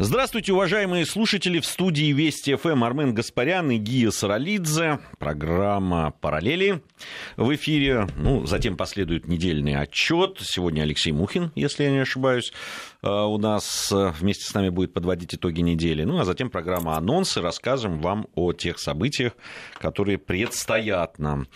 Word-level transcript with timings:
Здравствуйте, 0.00 0.52
уважаемые 0.52 1.04
слушатели. 1.04 1.58
В 1.58 1.66
студии 1.66 2.12
Вести 2.12 2.54
ФМ 2.54 2.84
Армен 2.84 3.14
Гаспарян 3.14 3.68
и 3.72 3.78
Гия 3.78 4.12
Саралидзе. 4.12 5.00
Программа 5.18 6.12
«Параллели» 6.20 6.84
в 7.36 7.52
эфире. 7.56 8.06
Ну, 8.16 8.46
затем 8.46 8.76
последует 8.76 9.26
недельный 9.26 9.74
отчет. 9.74 10.38
Сегодня 10.40 10.82
Алексей 10.82 11.10
Мухин, 11.10 11.50
если 11.56 11.82
я 11.82 11.90
не 11.90 11.98
ошибаюсь, 11.98 12.52
э, 13.02 13.08
у 13.10 13.38
нас 13.38 13.90
э, 13.90 14.12
вместе 14.16 14.44
с 14.44 14.54
нами 14.54 14.68
будет 14.68 14.92
подводить 14.92 15.34
итоги 15.34 15.62
недели. 15.62 16.04
Ну, 16.04 16.20
а 16.20 16.24
затем 16.24 16.48
программа 16.48 16.96
«Анонсы». 16.96 17.40
Расскажем 17.40 18.00
вам 18.00 18.28
о 18.36 18.52
тех 18.52 18.78
событиях, 18.78 19.32
которые 19.80 20.18
предстоят 20.18 21.18
нам 21.18 21.48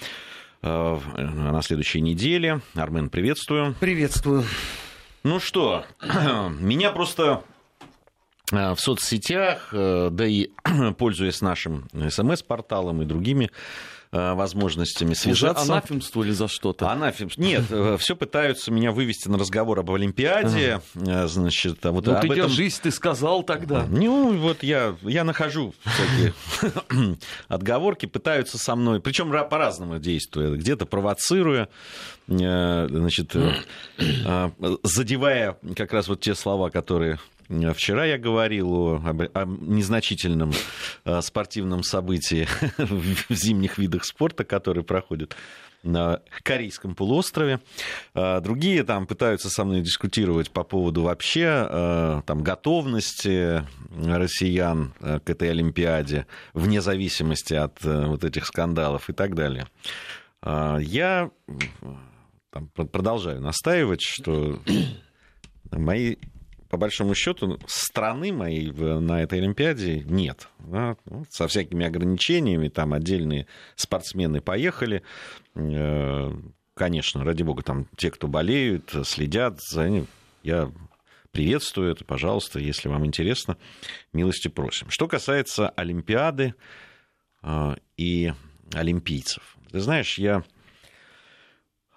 э, 0.63 0.99
на 1.17 1.63
следующей 1.63 2.01
неделе. 2.01 2.61
Армен, 2.75 3.09
приветствую. 3.09 3.77
Приветствую. 3.79 4.43
Ну 5.23 5.39
что, 5.39 5.85
меня 6.59 6.91
просто 6.91 7.45
в 8.53 8.77
соцсетях, 8.77 9.69
э, 9.73 10.11
да 10.13 10.27
и 10.27 10.51
пользуясь 10.99 11.41
нашим 11.41 11.89
смс-порталом 11.93 13.01
и 13.01 13.07
другими 13.07 13.51
э, 14.13 14.35
возможностями 14.35 15.15
связаться. 15.15 15.63
Уже 15.63 15.73
анафемствовали 15.73 16.33
за 16.33 16.49
что-то? 16.49 16.91
Анафемство. 16.91 17.41
Нет, 17.41 17.65
все 17.99 18.15
пытаются 18.15 18.71
меня 18.71 18.93
вывести 18.93 19.29
на 19.29 19.39
разговор 19.39 19.81
об 19.81 19.91
Олимпиаде. 19.91 20.83
Ага. 20.95 21.29
Значит, 21.29 21.79
вот 21.83 22.05
ну, 22.05 22.13
об 22.13 22.21
ты 22.21 22.27
этом... 22.27 22.37
держись, 22.37 22.79
ты 22.79 22.91
сказал 22.91 23.43
тогда. 23.43 23.87
Ну, 23.89 24.37
вот 24.37 24.63
я, 24.63 24.97
я 25.01 25.25
нахожу 25.25 25.75
всякие 25.87 27.17
отговорки, 27.49 28.05
пытаются 28.05 28.59
со 28.59 28.77
мной, 28.77 29.01
причем 29.01 29.33
по-разному 29.49 29.99
действуя, 29.99 30.51
где-то 30.57 30.85
провоцируя, 30.85 31.69
значит, 32.27 33.35
задевая 34.83 35.57
как 35.75 35.93
раз 35.95 36.09
вот 36.09 36.21
те 36.21 36.35
слова, 36.35 36.69
которые 36.69 37.19
Вчера 37.75 38.07
я 38.07 38.19
говорил 38.19 38.73
о, 38.75 39.29
о 39.35 39.45
незначительном 39.45 40.53
э, 41.05 41.21
спортивном 41.21 41.83
событии 41.83 42.49
в 42.79 43.35
зимних 43.35 43.79
видах 43.79 44.05
спорта, 44.05 44.45
который 44.45 44.83
проходит 44.83 45.37
на 45.83 46.23
Корейском 46.43 46.95
полуострове. 46.95 47.61
Э, 48.15 48.41
другие 48.41 48.85
там 48.85 49.07
пытаются 49.07 49.51
со 49.51 49.65
мной 49.65 49.83
дискутировать 49.83 50.51
по 50.51 50.65
поводу 50.65 51.03
вообще 51.03 51.67
э, 51.69 52.23
там, 52.25 52.43
готовности 52.43 53.65
россиян 53.91 54.95
к 55.01 55.29
этой 55.29 55.51
Олимпиаде, 55.51 56.27
вне 56.55 56.81
зависимости 56.81 57.53
от 57.53 57.83
вот 57.85 58.25
этих 58.25 58.47
скандалов 58.47 59.11
и 59.11 59.13
так 59.13 59.35
далее. 59.35 59.67
Я 60.45 61.31
там, 62.51 62.69
продолжаю 62.69 63.41
настаивать, 63.41 64.01
что 64.01 64.59
мои 65.71 66.17
по 66.73 66.79
большому 66.79 67.15
счету, 67.15 67.61
страны 67.67 68.33
моей 68.33 68.73
на 68.73 69.23
этой 69.23 69.41
Олимпиаде 69.41 70.05
нет. 70.07 70.49
Да? 70.59 70.97
Ну, 71.05 71.27
со 71.29 71.47
всякими 71.47 71.85
ограничениями, 71.85 72.69
там 72.69 72.95
отдельные 72.95 73.47
спортсмены 73.77 74.41
поехали. 74.41 75.03
Э, 75.55 76.33
конечно, 76.73 77.25
ради 77.25 77.43
бога, 77.43 77.63
там 77.63 77.89
те, 77.99 78.11
кто 78.11 78.27
болеют, 78.27 78.91
следят 79.05 79.61
за 79.61 79.87
ним, 79.87 80.07
я 80.43 80.73
приветствую 81.31 81.93
это, 81.93 82.07
пожалуйста, 82.07 82.59
если 82.59 82.89
вам 82.89 83.05
интересно, 83.05 83.59
милости 84.15 84.49
просим. 84.49 84.89
Что 84.89 85.09
касается 85.09 85.69
Олимпиады 85.69 86.55
э, 87.43 87.77
и 87.99 88.33
олимпийцев. 88.73 89.59
Ты 89.71 89.81
знаешь, 89.81 90.17
я 90.17 90.43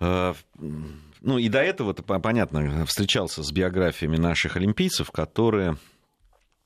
э, 0.01 0.33
ну 1.25 1.39
и 1.39 1.49
до 1.49 1.59
этого, 1.59 1.91
это 1.91 2.03
понятно, 2.03 2.85
встречался 2.85 3.41
с 3.41 3.51
биографиями 3.51 4.15
наших 4.15 4.57
олимпийцев, 4.57 5.09
которые 5.09 5.77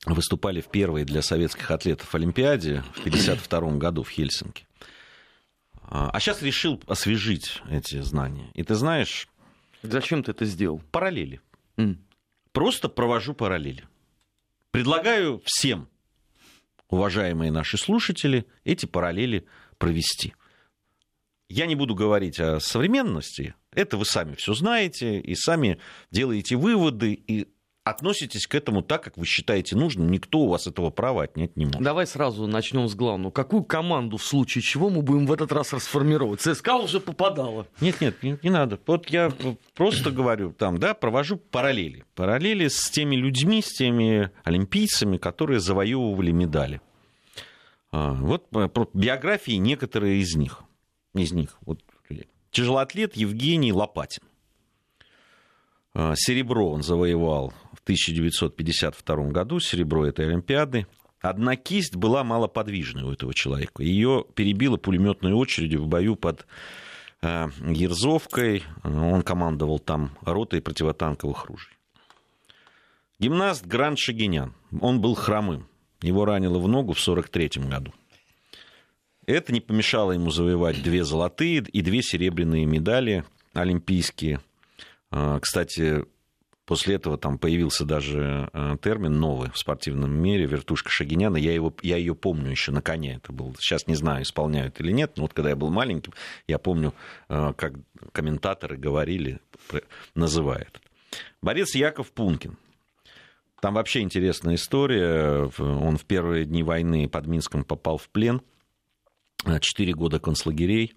выступали 0.04 0.60
в 0.60 0.68
первой 0.68 1.04
для 1.04 1.22
советских 1.22 1.70
атлетов 1.70 2.14
Олимпиаде 2.14 2.82
в 2.94 3.00
1952 3.00 3.78
году 3.78 4.02
в 4.02 4.10
Хельсинки. 4.10 4.66
А 5.82 6.20
сейчас 6.20 6.42
решил 6.42 6.80
освежить 6.86 7.62
эти 7.70 8.00
знания. 8.02 8.50
И 8.54 8.62
ты 8.62 8.74
знаешь... 8.74 9.28
Зачем 9.82 10.22
ты 10.22 10.32
это 10.32 10.44
сделал? 10.44 10.82
Параллели. 10.90 11.40
Mm. 11.78 11.96
Просто 12.52 12.90
провожу 12.90 13.32
параллели. 13.32 13.88
Предлагаю 14.72 15.40
всем, 15.46 15.88
уважаемые 16.90 17.50
наши 17.50 17.78
слушатели, 17.78 18.46
эти 18.64 18.84
параллели 18.84 19.46
провести. 19.78 20.34
Я 21.48 21.64
не 21.64 21.76
буду 21.76 21.94
говорить 21.94 22.38
о 22.38 22.60
современности, 22.60 23.54
это 23.72 23.96
вы 23.96 24.04
сами 24.04 24.34
все 24.34 24.54
знаете 24.54 25.20
и 25.20 25.34
сами 25.34 25.78
делаете 26.10 26.56
выводы 26.56 27.12
и 27.12 27.48
относитесь 27.84 28.46
к 28.46 28.54
этому 28.54 28.82
так, 28.82 29.02
как 29.02 29.16
вы 29.16 29.24
считаете 29.24 29.76
нужным. 29.76 30.10
Никто 30.10 30.40
у 30.40 30.48
вас 30.48 30.66
этого 30.66 30.90
права 30.90 31.24
отнять 31.24 31.56
не 31.56 31.64
может. 31.64 31.80
Давай 31.80 32.06
сразу 32.06 32.46
начнем 32.46 32.88
с 32.88 32.94
главного. 32.94 33.30
Какую 33.30 33.64
команду 33.64 34.16
в 34.16 34.24
случае 34.24 34.62
чего 34.62 34.90
мы 34.90 35.02
будем 35.02 35.26
в 35.26 35.32
этот 35.32 35.52
раз 35.52 35.72
расформировать? 35.72 36.40
ЦСКА 36.40 36.76
уже 36.76 37.00
попадала. 37.00 37.66
Нет, 37.80 38.00
нет, 38.00 38.22
не, 38.22 38.38
не 38.42 38.50
надо. 38.50 38.78
Вот 38.86 39.08
я 39.08 39.32
просто 39.74 40.10
говорю, 40.10 40.52
там, 40.52 40.78
да, 40.78 40.94
провожу 40.94 41.36
параллели. 41.36 42.04
Параллели 42.14 42.68
с 42.68 42.90
теми 42.90 43.16
людьми, 43.16 43.62
с 43.62 43.72
теми 43.72 44.30
олимпийцами, 44.44 45.16
которые 45.16 45.60
завоевывали 45.60 46.32
медали. 46.32 46.80
А, 47.92 48.12
вот 48.12 48.46
э, 48.54 48.68
биографии 48.94 49.52
некоторые 49.52 50.20
из 50.20 50.36
них 50.36 50.64
из 51.14 51.32
них. 51.32 51.58
Вот, 51.62 51.80
тяжелоатлет 52.50 53.16
Евгений 53.16 53.72
Лопатин. 53.72 54.22
А, 55.94 56.14
серебро 56.16 56.70
он 56.70 56.82
завоевал 56.82 57.52
в 57.72 57.80
1952 57.82 59.16
году, 59.30 59.60
серебро 59.60 60.06
этой 60.06 60.26
Олимпиады. 60.26 60.86
Одна 61.20 61.56
кисть 61.56 61.96
была 61.96 62.24
малоподвижной 62.24 63.02
у 63.04 63.12
этого 63.12 63.34
человека. 63.34 63.82
Ее 63.82 64.24
перебило 64.34 64.76
пулеметной 64.76 65.32
очередью 65.32 65.82
в 65.82 65.88
бою 65.88 66.16
под 66.16 66.46
а, 67.22 67.50
Ерзовкой. 67.60 68.62
Он 68.84 69.22
командовал 69.22 69.78
там 69.78 70.16
ротой 70.22 70.62
противотанковых 70.62 71.46
ружей. 71.46 71.74
Гимнаст 73.18 73.66
Гранд 73.66 73.98
Шагинян. 73.98 74.54
Он 74.80 75.00
был 75.00 75.14
хромым. 75.14 75.66
Его 76.00 76.24
ранило 76.24 76.58
в 76.58 76.66
ногу 76.68 76.94
в 76.94 77.00
1943 77.00 77.68
году. 77.68 77.92
Это 79.26 79.52
не 79.52 79.60
помешало 79.60 80.12
ему 80.12 80.30
завоевать 80.30 80.82
две 80.82 81.04
золотые 81.04 81.58
и 81.60 81.82
две 81.82 82.02
серебряные 82.02 82.66
медали 82.66 83.24
олимпийские. 83.52 84.40
А, 85.10 85.38
кстати, 85.40 86.04
после 86.64 86.96
этого 86.96 87.18
там 87.18 87.38
появился 87.38 87.84
даже 87.84 88.48
а, 88.52 88.76
термин 88.78 89.18
новый 89.18 89.50
в 89.50 89.58
спортивном 89.58 90.12
мире, 90.12 90.46
вертушка 90.46 90.90
Шагиняна. 90.90 91.36
Я, 91.36 91.52
его, 91.52 91.74
я 91.82 91.96
ее 91.96 92.14
помню 92.14 92.50
еще 92.50 92.72
на 92.72 92.80
коне. 92.80 93.16
Это 93.16 93.32
был, 93.32 93.54
сейчас 93.58 93.86
не 93.86 93.94
знаю, 93.94 94.22
исполняют 94.22 94.80
или 94.80 94.92
нет, 94.92 95.12
но 95.16 95.24
вот 95.24 95.34
когда 95.34 95.50
я 95.50 95.56
был 95.56 95.70
маленьким, 95.70 96.12
я 96.46 96.58
помню, 96.58 96.94
а, 97.28 97.52
как 97.52 97.74
комментаторы 98.12 98.76
говорили, 98.76 99.40
называя 100.14 100.62
это. 100.62 100.80
Борец 101.42 101.74
Яков 101.74 102.12
Пункин. 102.12 102.56
Там 103.60 103.74
вообще 103.74 104.00
интересная 104.00 104.54
история. 104.54 105.50
Он 105.58 105.98
в 105.98 106.04
первые 106.06 106.46
дни 106.46 106.62
войны 106.62 107.08
под 107.08 107.26
Минском 107.26 107.64
попал 107.64 107.98
в 107.98 108.08
плен– 108.08 108.40
Четыре 109.60 109.92
года 109.94 110.18
концлагерей. 110.18 110.94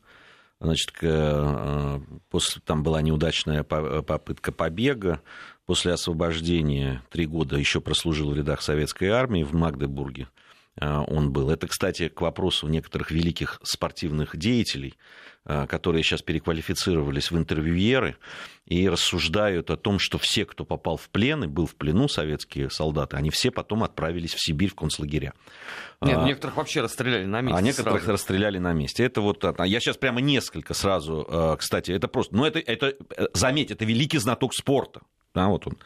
Значит, 0.60 0.92
э, 1.02 2.00
после, 2.30 2.62
там 2.66 2.84
была 2.84 3.02
неудачная 3.02 3.64
попытка 3.64 4.52
побега. 4.52 5.22
После 5.66 5.94
освобождения 5.94 7.02
три 7.10 7.26
года 7.26 7.58
еще 7.58 7.82
прослужил 7.82 8.32
в 8.32 8.36
рядах 8.36 8.62
советской 8.62 9.10
армии 9.10 9.44
в 9.44 9.54
Магдебурге. 9.54 10.28
Э, 10.80 11.04
он 11.08 11.32
был. 11.32 11.50
Это, 11.50 11.68
кстати, 11.68 12.10
к 12.10 12.22
вопросу 12.22 12.68
некоторых 12.68 13.12
великих 13.12 13.60
спортивных 13.64 14.36
деятелей, 14.38 14.96
э, 15.46 15.68
которые 15.68 16.04
сейчас 16.04 16.22
переквалифицировались 16.22 17.32
в 17.32 17.38
интервьюеры 17.38 18.18
и 18.66 18.90
рассуждают 18.90 19.70
о 19.70 19.78
том, 19.78 20.00
что 20.00 20.18
все, 20.18 20.46
кто 20.46 20.66
попал 20.66 20.98
в 20.98 21.10
плен 21.10 21.44
и 21.44 21.48
был 21.48 21.68
в 21.68 21.76
плену, 21.76 22.08
советские 22.08 22.70
солдаты, 22.70 23.18
они 23.18 23.30
все 23.30 23.52
потом 23.52 23.84
отправились 23.84 24.34
в 24.34 24.44
Сибирь 24.44 24.72
в 24.72 24.76
концлагеря. 24.76 25.34
Нет, 26.02 26.18
а, 26.18 26.26
некоторых 26.26 26.58
вообще 26.58 26.82
расстреляли 26.82 27.26
на 27.26 27.42
месте. 27.42 27.58
А 27.58 27.62
некоторых 27.62 28.02
сразу. 28.02 28.14
расстреляли 28.14 28.58
на 28.58 28.74
месте. 28.74 29.04
Это 29.04 29.22
вот, 29.22 29.44
а, 29.44 29.66
я 29.66 29.80
сейчас 29.80 29.98
прямо 29.98 30.22
несколько 30.22 30.74
сразу, 30.74 31.26
э, 31.30 31.58
кстати, 31.60 31.92
это 31.92 32.08
просто, 32.08 32.36
ну 32.36 32.46
это, 32.46 32.60
это 32.60 32.96
заметь, 33.34 33.72
это 33.72 33.86
великий 33.86 34.18
знаток 34.18 34.54
спорта. 34.54 35.02
Да, 35.34 35.48
вот 35.48 35.66
он 35.68 35.78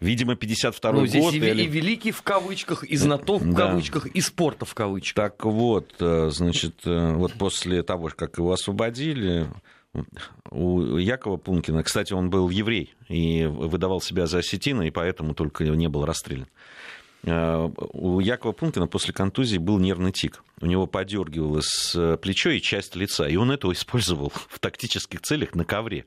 Видимо, 0.00 0.36
52 0.36 0.92
ну, 0.92 1.06
здесь 1.06 1.22
год. 1.22 1.34
И, 1.34 1.38
или... 1.38 1.62
и 1.62 1.66
великий 1.66 2.12
в 2.12 2.22
кавычках, 2.22 2.84
и 2.84 2.96
знаток 2.96 3.42
в 3.42 3.52
да. 3.52 3.68
кавычках, 3.68 4.06
и 4.06 4.20
спорта 4.20 4.64
в 4.64 4.74
кавычках. 4.74 5.32
Так 5.32 5.44
вот, 5.44 5.94
э, 5.98 6.30
значит, 6.30 6.86
э, 6.86 7.12
вот 7.14 7.32
после 7.34 7.82
того, 7.82 8.10
как 8.14 8.38
его 8.38 8.52
освободили, 8.52 9.48
у 10.50 10.96
Якова 10.96 11.36
Пункина, 11.36 11.82
кстати, 11.82 12.12
он 12.12 12.30
был 12.30 12.50
еврей 12.50 12.94
и 13.08 13.46
выдавал 13.46 14.00
себя 14.00 14.26
за 14.26 14.38
осетина, 14.38 14.82
и 14.82 14.90
поэтому 14.90 15.34
только 15.34 15.64
не 15.64 15.88
был 15.88 16.04
расстрелян. 16.04 16.48
Э, 17.24 17.70
у 17.92 18.20
Якова 18.20 18.52
Пункина 18.52 18.86
после 18.86 19.12
контузии 19.12 19.58
был 19.58 19.78
нервный 19.78 20.12
тик. 20.12 20.42
У 20.60 20.66
него 20.66 20.86
подергивалось 20.86 21.96
плечо 22.20 22.50
и 22.50 22.60
часть 22.60 22.96
лица, 22.96 23.28
и 23.28 23.36
он 23.36 23.50
это 23.50 23.70
использовал 23.72 24.32
в 24.48 24.58
тактических 24.58 25.20
целях 25.22 25.54
на 25.54 25.64
ковре 25.64 26.06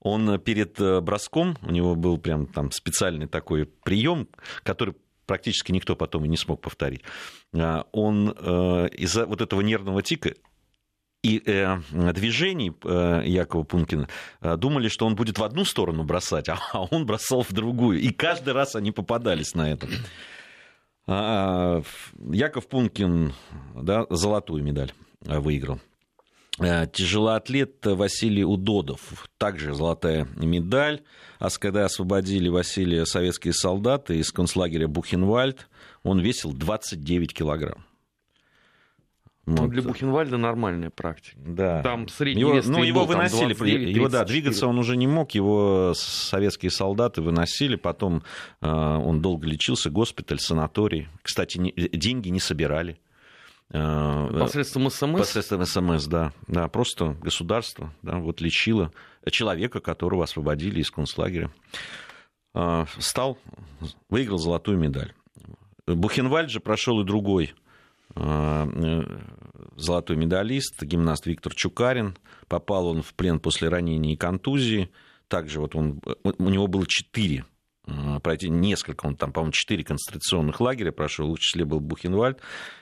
он 0.00 0.38
перед 0.38 0.80
э, 0.80 1.00
броском, 1.00 1.56
у 1.62 1.70
него 1.72 1.96
был 1.96 2.16
прям 2.18 2.46
там 2.46 2.70
специальный 2.70 3.26
такой 3.26 3.64
прием, 3.64 4.28
который 4.62 4.94
практически 5.26 5.72
никто 5.72 5.96
потом 5.96 6.24
и 6.24 6.28
не 6.28 6.36
смог 6.36 6.60
повторить, 6.60 7.02
он 7.52 8.30
из-за 8.30 9.26
вот 9.26 9.40
этого 9.40 9.60
нервного 9.62 10.00
тика 10.00 10.34
и 11.26 11.42
э, 11.44 11.78
движений 12.12 12.72
э, 12.84 13.22
Якова 13.24 13.64
Пункина 13.64 14.08
э, 14.40 14.56
думали, 14.56 14.88
что 14.88 15.06
он 15.06 15.16
будет 15.16 15.38
в 15.38 15.42
одну 15.42 15.64
сторону 15.64 16.04
бросать, 16.04 16.48
а 16.72 16.82
он 16.90 17.04
бросал 17.04 17.42
в 17.42 17.52
другую. 17.52 17.98
И 18.00 18.12
каждый 18.12 18.52
раз 18.52 18.76
они 18.76 18.92
попадались 18.92 19.54
на 19.54 19.72
это. 19.72 19.88
А, 21.08 21.82
Яков 22.32 22.66
Пункин 22.66 23.32
да, 23.74 24.06
золотую 24.10 24.62
медаль 24.62 24.92
выиграл. 25.20 25.80
Э, 26.58 26.86
тяжелоатлет 26.90 27.84
Василий 27.84 28.44
Удодов, 28.44 29.28
также 29.36 29.74
золотая 29.74 30.26
медаль. 30.36 31.02
А 31.38 31.48
когда 31.50 31.84
освободили 31.84 32.48
Василия 32.48 33.04
советские 33.04 33.52
солдаты 33.52 34.18
из 34.18 34.32
концлагеря 34.32 34.88
Бухенвальд, 34.88 35.68
он 36.02 36.20
весил 36.20 36.52
29 36.52 37.34
килограмм. 37.34 37.84
Ну, 39.46 39.62
вот. 39.62 39.70
для 39.70 39.82
Бухенвальда 39.82 40.38
нормальная 40.38 40.90
практика. 40.90 41.36
Да. 41.38 41.80
Там 41.82 42.08
средний 42.08 42.40
его, 42.40 42.54
вес 42.54 42.66
Ну, 42.66 42.82
его 42.82 43.06
был, 43.06 43.14
выносили. 43.14 43.54
29, 43.54 43.96
его, 43.96 44.08
да, 44.08 44.24
двигаться 44.24 44.66
он 44.66 44.76
уже 44.78 44.96
не 44.96 45.06
мог. 45.06 45.30
Его 45.32 45.92
советские 45.94 46.72
солдаты 46.72 47.22
выносили. 47.22 47.76
Потом 47.76 48.24
э, 48.60 48.66
он 48.68 49.22
долго 49.22 49.46
лечился. 49.46 49.88
Госпиталь, 49.88 50.40
санаторий. 50.40 51.08
Кстати, 51.22 51.58
не, 51.58 51.70
деньги 51.70 52.28
не 52.28 52.40
собирали. 52.40 52.98
Э, 53.70 54.28
посредством 54.38 54.90
СМС? 54.90 55.18
Посредством 55.18 55.64
СМС, 55.64 56.06
да. 56.06 56.32
да 56.48 56.66
просто 56.66 57.16
государство 57.22 57.92
да, 58.02 58.18
вот 58.18 58.40
лечило 58.40 58.92
человека, 59.30 59.80
которого 59.80 60.24
освободили 60.24 60.80
из 60.80 60.90
концлагеря. 60.90 61.50
Э, 62.54 62.86
стал, 62.98 63.38
выиграл 64.08 64.38
золотую 64.38 64.78
медаль. 64.78 65.12
Бухенвальд 65.86 66.50
же 66.50 66.58
прошел 66.58 67.00
и 67.00 67.04
другой 67.04 67.54
э, 67.54 67.65
золотой 69.76 70.16
медалист, 70.16 70.82
гимнаст 70.82 71.26
Виктор 71.26 71.54
Чукарин. 71.54 72.16
Попал 72.48 72.88
он 72.88 73.02
в 73.02 73.14
плен 73.14 73.40
после 73.40 73.68
ранения 73.68 74.14
и 74.14 74.16
контузии. 74.16 74.90
Также 75.28 75.60
вот 75.60 75.74
он, 75.74 76.00
у 76.22 76.48
него 76.48 76.66
было 76.66 76.86
четыре 76.86 77.44
пройти 78.22 78.48
несколько, 78.48 79.06
он 79.06 79.16
там, 79.16 79.32
по-моему, 79.32 79.52
четыре 79.52 79.84
концентрационных 79.84 80.60
лагеря 80.60 80.92
прошел, 80.92 81.34
в 81.34 81.38
числе 81.38 81.64
был 81.64 81.80
Бухенвальд. 81.80 82.40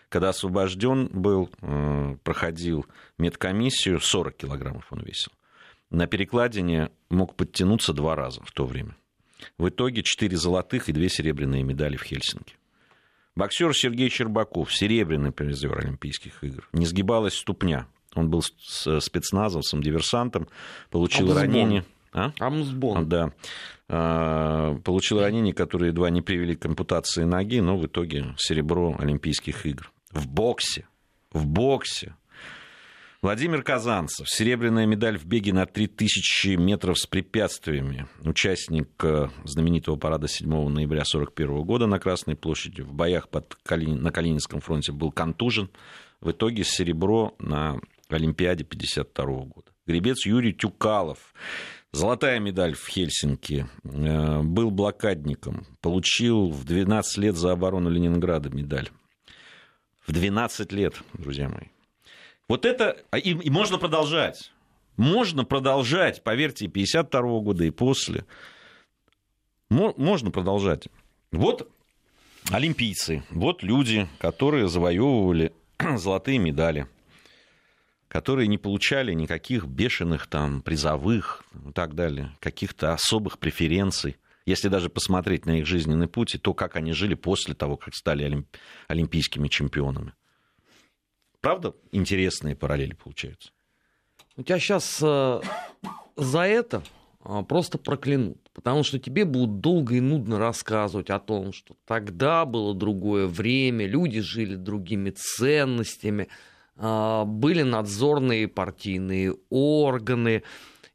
Когда 0.09 0.31
освобожден 0.31 1.09
был, 1.09 1.51
э, 1.61 2.17
проходил 2.23 2.87
медкомиссию, 3.19 4.01
40 4.01 4.37
килограммов 4.37 4.87
он 4.91 5.01
весил. 5.01 5.33
На 5.91 6.07
перекладине 6.07 6.91
мог 7.11 7.37
подтянуться 7.37 7.93
два 7.93 8.17
раза 8.17 8.43
в 8.45 8.53
то 8.53 8.65
время. 8.65 8.97
В 9.59 9.69
итоге 9.69 10.03
4 10.03 10.37
золотых 10.37 10.89
и 10.89 10.93
2 10.93 11.09
серебряные 11.09 11.63
медали 11.63 11.97
в 11.97 12.03
Хельсинки. 12.03 12.57
Боксер 13.37 13.75
Сергей 13.75 14.09
Щербаков, 14.11 14.73
серебряный 14.73 15.33
призер 15.33 15.77
Олимпийских 15.79 16.45
игр. 16.45 16.69
Не 16.73 16.87
сгибалась 16.87 17.35
ступня. 17.35 17.89
Он 18.15 18.31
был 18.31 18.43
спецназовцем, 18.43 19.83
диверсантом, 19.83 20.49
получил 20.91 21.27
Амсбон. 21.27 21.43
ранение. 21.43 21.85
А? 22.13 22.31
Амсбон. 22.39 23.09
Да. 23.09 23.33
А, 23.89 24.77
получил 24.85 25.21
ранение, 25.21 25.53
которое 25.53 25.89
едва 25.89 26.11
не 26.11 26.23
привели 26.23 26.55
к 26.55 26.65
ампутации 26.65 27.25
ноги, 27.25 27.59
но 27.61 27.77
в 27.77 27.87
итоге 27.87 28.35
серебро 28.39 28.95
Олимпийских 28.99 29.67
игр 29.67 29.91
в 30.13 30.29
боксе. 30.29 30.87
В 31.33 31.45
боксе. 31.45 32.15
Владимир 33.25 33.63
Казанцев. 33.63 34.29
Серебряная 34.29 34.85
медаль 34.85 35.17
в 35.17 35.25
беге 35.25 35.55
на 35.55 35.65
3000 35.65 36.57
метров 36.57 36.99
с 36.99 37.07
препятствиями. 37.07 38.07
Участник 38.23 38.91
э, 39.03 39.31
знаменитого 39.45 39.97
парада 39.97 40.29
7 40.29 40.47
ноября 40.47 41.05
1941 41.05 41.63
года 41.63 41.87
на 41.87 41.99
Красной 41.99 42.37
площади. 42.37 42.83
В 42.83 42.93
боях 42.93 43.31
под 43.31 43.55
Калини... 43.63 43.95
на 43.95 44.13
Калининском 44.13 44.61
фронте 44.61 44.93
был 44.93 45.11
контужен. 45.11 45.71
В 46.21 46.33
итоге 46.33 46.65
серебро 46.65 47.35
на 47.39 47.81
Олимпиаде 48.11 48.63
1952 48.63 49.25
года. 49.47 49.73
Гребец 49.87 50.27
Юрий 50.27 50.53
Тюкалов. 50.53 51.33
Золотая 51.93 52.39
медаль 52.41 52.75
в 52.75 52.87
Хельсинки. 52.87 53.67
Э, 53.85 54.43
был 54.43 54.71
блокадником. 54.71 55.67
Получил 55.81 56.51
в 56.51 56.67
12 56.67 57.17
лет 57.17 57.37
за 57.37 57.53
оборону 57.53 57.89
Ленинграда 57.89 58.51
медаль 58.51 58.91
в 60.07 60.13
12 60.13 60.73
лет, 60.73 60.95
друзья 61.15 61.49
мои. 61.49 61.74
Вот 62.49 62.65
это, 62.65 62.97
а 63.11 63.19
и, 63.19 63.31
и 63.31 63.51
можно 63.51 63.79
продолжать. 63.79 64.53
Можно 64.97 65.45
продолжать, 65.45 66.23
поверьте, 66.23 66.69
52 66.69 67.21
-го 67.21 67.41
года 67.41 67.65
и 67.65 67.71
после. 67.71 68.25
Можно 69.71 70.31
продолжать. 70.31 70.89
Вот 71.33 71.69
олимпийцы, 72.51 73.25
вот 73.31 73.63
люди, 73.63 74.09
которые 74.19 74.69
завоевывали 74.69 75.53
золотые 75.97 76.39
медали, 76.39 76.87
которые 78.09 78.47
не 78.47 78.59
получали 78.59 79.13
никаких 79.15 79.65
бешеных 79.65 80.29
там 80.29 80.63
призовых 80.63 81.45
и 81.69 81.73
так 81.73 81.95
далее, 81.95 82.37
каких-то 82.41 82.93
особых 82.93 83.39
преференций 83.39 84.17
если 84.47 84.69
даже 84.69 84.91
посмотреть 84.91 85.47
на 85.47 85.59
их 85.59 85.67
жизненный 85.67 86.09
путь 86.09 86.35
и 86.35 86.39
то, 86.39 86.53
как 86.55 86.77
они 86.77 86.93
жили 86.93 87.15
после 87.15 87.55
того, 87.55 87.77
как 87.77 87.95
стали 87.95 88.25
олимп... 88.25 88.47
олимпийскими 88.89 89.49
чемпионами. 89.49 90.13
Правда, 91.45 91.75
интересные 91.93 92.57
параллели 92.57 92.95
получаются? 92.95 93.51
У 94.39 94.43
тебя 94.43 94.59
сейчас 94.59 94.99
э, 95.03 95.41
за 96.17 96.41
это 96.41 96.83
э, 97.23 97.43
просто 97.47 97.77
проклянут. 97.77 98.39
Потому 98.55 98.83
что 98.83 98.99
тебе 98.99 99.27
будут 99.27 99.61
долго 99.61 99.97
и 99.97 100.01
нудно 100.01 100.39
рассказывать 100.39 101.11
о 101.11 101.19
том, 101.19 101.53
что 101.53 101.77
тогда 101.85 102.47
было 102.47 102.75
другое 102.75 103.27
время, 103.27 103.87
люди 103.87 104.21
жили 104.21 104.55
другими 104.55 105.11
ценностями, 105.11 106.29
э, 106.77 107.25
были 107.27 107.61
надзорные 107.61 108.49
партийные 108.49 109.37
органы, 109.51 110.45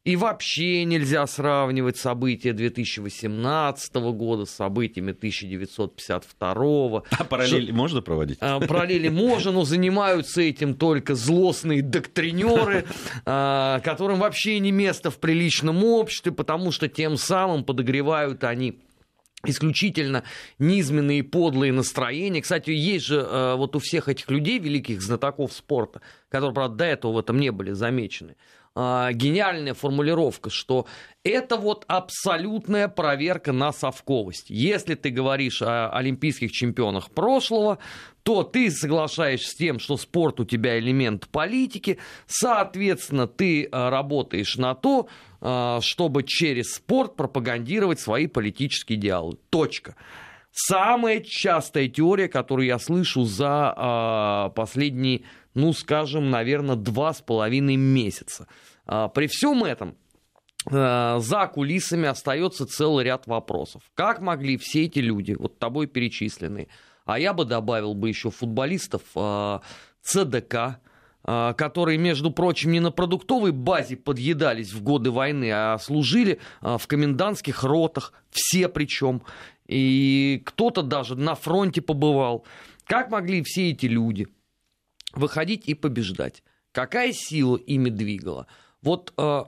и 0.04 0.16
вообще 0.16 0.84
нельзя 0.84 1.26
сравнивать 1.26 1.98
события 1.98 2.54
2018 2.54 3.94
года 3.94 4.46
с 4.46 4.50
событиями 4.50 5.10
1952. 5.12 6.50
А 7.10 7.24
параллели 7.24 7.66
Ш... 7.66 7.72
можно 7.72 8.00
проводить? 8.00 8.38
А, 8.40 8.60
параллели 8.60 9.08
можно, 9.08 9.52
но 9.52 9.64
занимаются 9.64 10.40
этим 10.40 10.74
только 10.74 11.14
злостные 11.14 11.82
доктринеры, 11.82 12.86
а, 13.26 13.80
которым 13.80 14.20
вообще 14.20 14.58
не 14.58 14.72
место 14.72 15.10
в 15.10 15.18
приличном 15.18 15.84
обществе, 15.84 16.32
потому 16.32 16.72
что 16.72 16.88
тем 16.88 17.16
самым 17.16 17.64
подогревают 17.64 18.42
они 18.44 18.80
исключительно 19.44 20.24
низменные 20.58 21.22
подлые 21.22 21.72
настроения. 21.72 22.42
Кстати, 22.42 22.70
есть 22.70 23.06
же 23.06 23.20
э, 23.20 23.54
вот 23.56 23.74
у 23.74 23.78
всех 23.78 24.08
этих 24.08 24.30
людей, 24.30 24.58
великих 24.58 25.00
знатоков 25.00 25.52
спорта, 25.52 26.02
которые, 26.28 26.54
правда, 26.54 26.76
до 26.76 26.84
этого 26.84 27.12
в 27.12 27.18
этом 27.18 27.38
не 27.38 27.50
были 27.50 27.72
замечены, 27.72 28.32
а, 28.32 28.59
гениальная 28.76 29.74
формулировка, 29.74 30.48
что 30.48 30.86
это 31.24 31.56
вот 31.56 31.84
абсолютная 31.88 32.88
проверка 32.88 33.52
на 33.52 33.72
совковость. 33.72 34.48
Если 34.48 34.94
ты 34.94 35.10
говоришь 35.10 35.60
о 35.60 35.90
олимпийских 35.90 36.52
чемпионах 36.52 37.10
прошлого, 37.10 37.78
то 38.22 38.42
ты 38.42 38.70
соглашаешься 38.70 39.50
с 39.50 39.54
тем, 39.54 39.78
что 39.78 39.96
спорт 39.96 40.40
у 40.40 40.44
тебя 40.44 40.78
элемент 40.78 41.28
политики, 41.28 41.98
соответственно, 42.26 43.26
ты 43.26 43.68
а, 43.70 43.90
работаешь 43.90 44.56
на 44.56 44.74
то, 44.74 45.08
а, 45.40 45.80
чтобы 45.82 46.22
через 46.22 46.74
спорт 46.74 47.16
пропагандировать 47.16 48.00
свои 48.00 48.26
политические 48.26 48.98
идеалы. 48.98 49.36
Точка. 49.50 49.96
Самая 50.52 51.20
частая 51.20 51.88
теория, 51.88 52.28
которую 52.28 52.66
я 52.66 52.78
слышу 52.78 53.24
за 53.24 54.50
последние 54.56 55.22
ну, 55.54 55.72
скажем, 55.72 56.30
наверное, 56.30 56.76
два 56.76 57.12
с 57.12 57.20
половиной 57.20 57.76
месяца. 57.76 58.46
А, 58.86 59.08
при 59.08 59.26
всем 59.26 59.64
этом 59.64 59.96
а, 60.70 61.18
за 61.18 61.46
кулисами 61.46 62.08
остается 62.08 62.66
целый 62.66 63.04
ряд 63.04 63.26
вопросов. 63.26 63.82
Как 63.94 64.20
могли 64.20 64.56
все 64.56 64.84
эти 64.84 65.00
люди, 65.00 65.36
вот 65.38 65.58
тобой 65.58 65.86
перечисленные, 65.86 66.68
а 67.04 67.18
я 67.18 67.32
бы 67.32 67.44
добавил 67.44 67.94
бы 67.94 68.08
еще 68.08 68.30
футболистов 68.30 69.02
а, 69.14 69.62
ЦДК, 70.02 70.80
которые, 71.22 71.98
между 71.98 72.30
прочим, 72.30 72.72
не 72.72 72.80
на 72.80 72.90
продуктовой 72.90 73.52
базе 73.52 73.94
подъедались 73.94 74.72
в 74.72 74.82
годы 74.82 75.10
войны, 75.10 75.50
а 75.52 75.76
служили 75.76 76.40
в 76.62 76.80
комендантских 76.86 77.62
ротах, 77.62 78.14
все 78.30 78.70
причем, 78.70 79.20
и 79.66 80.42
кто-то 80.46 80.80
даже 80.80 81.16
на 81.16 81.34
фронте 81.34 81.82
побывал. 81.82 82.46
Как 82.86 83.10
могли 83.10 83.42
все 83.42 83.68
эти 83.68 83.84
люди 83.84 84.28
выходить 85.12 85.68
и 85.68 85.74
побеждать. 85.74 86.42
Какая 86.72 87.12
сила 87.12 87.56
ими 87.56 87.90
двигала? 87.90 88.46
Вот 88.82 89.12
э, 89.16 89.44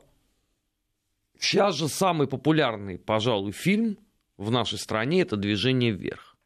сейчас 1.39 1.77
же 1.77 1.89
самый 1.89 2.27
популярный, 2.27 2.99
пожалуй, 2.99 3.53
фильм 3.53 3.99
в 4.37 4.51
нашей 4.51 4.79
стране 4.79 5.23
это 5.23 5.37
«Движение 5.37 5.93
вверх». 5.93 6.37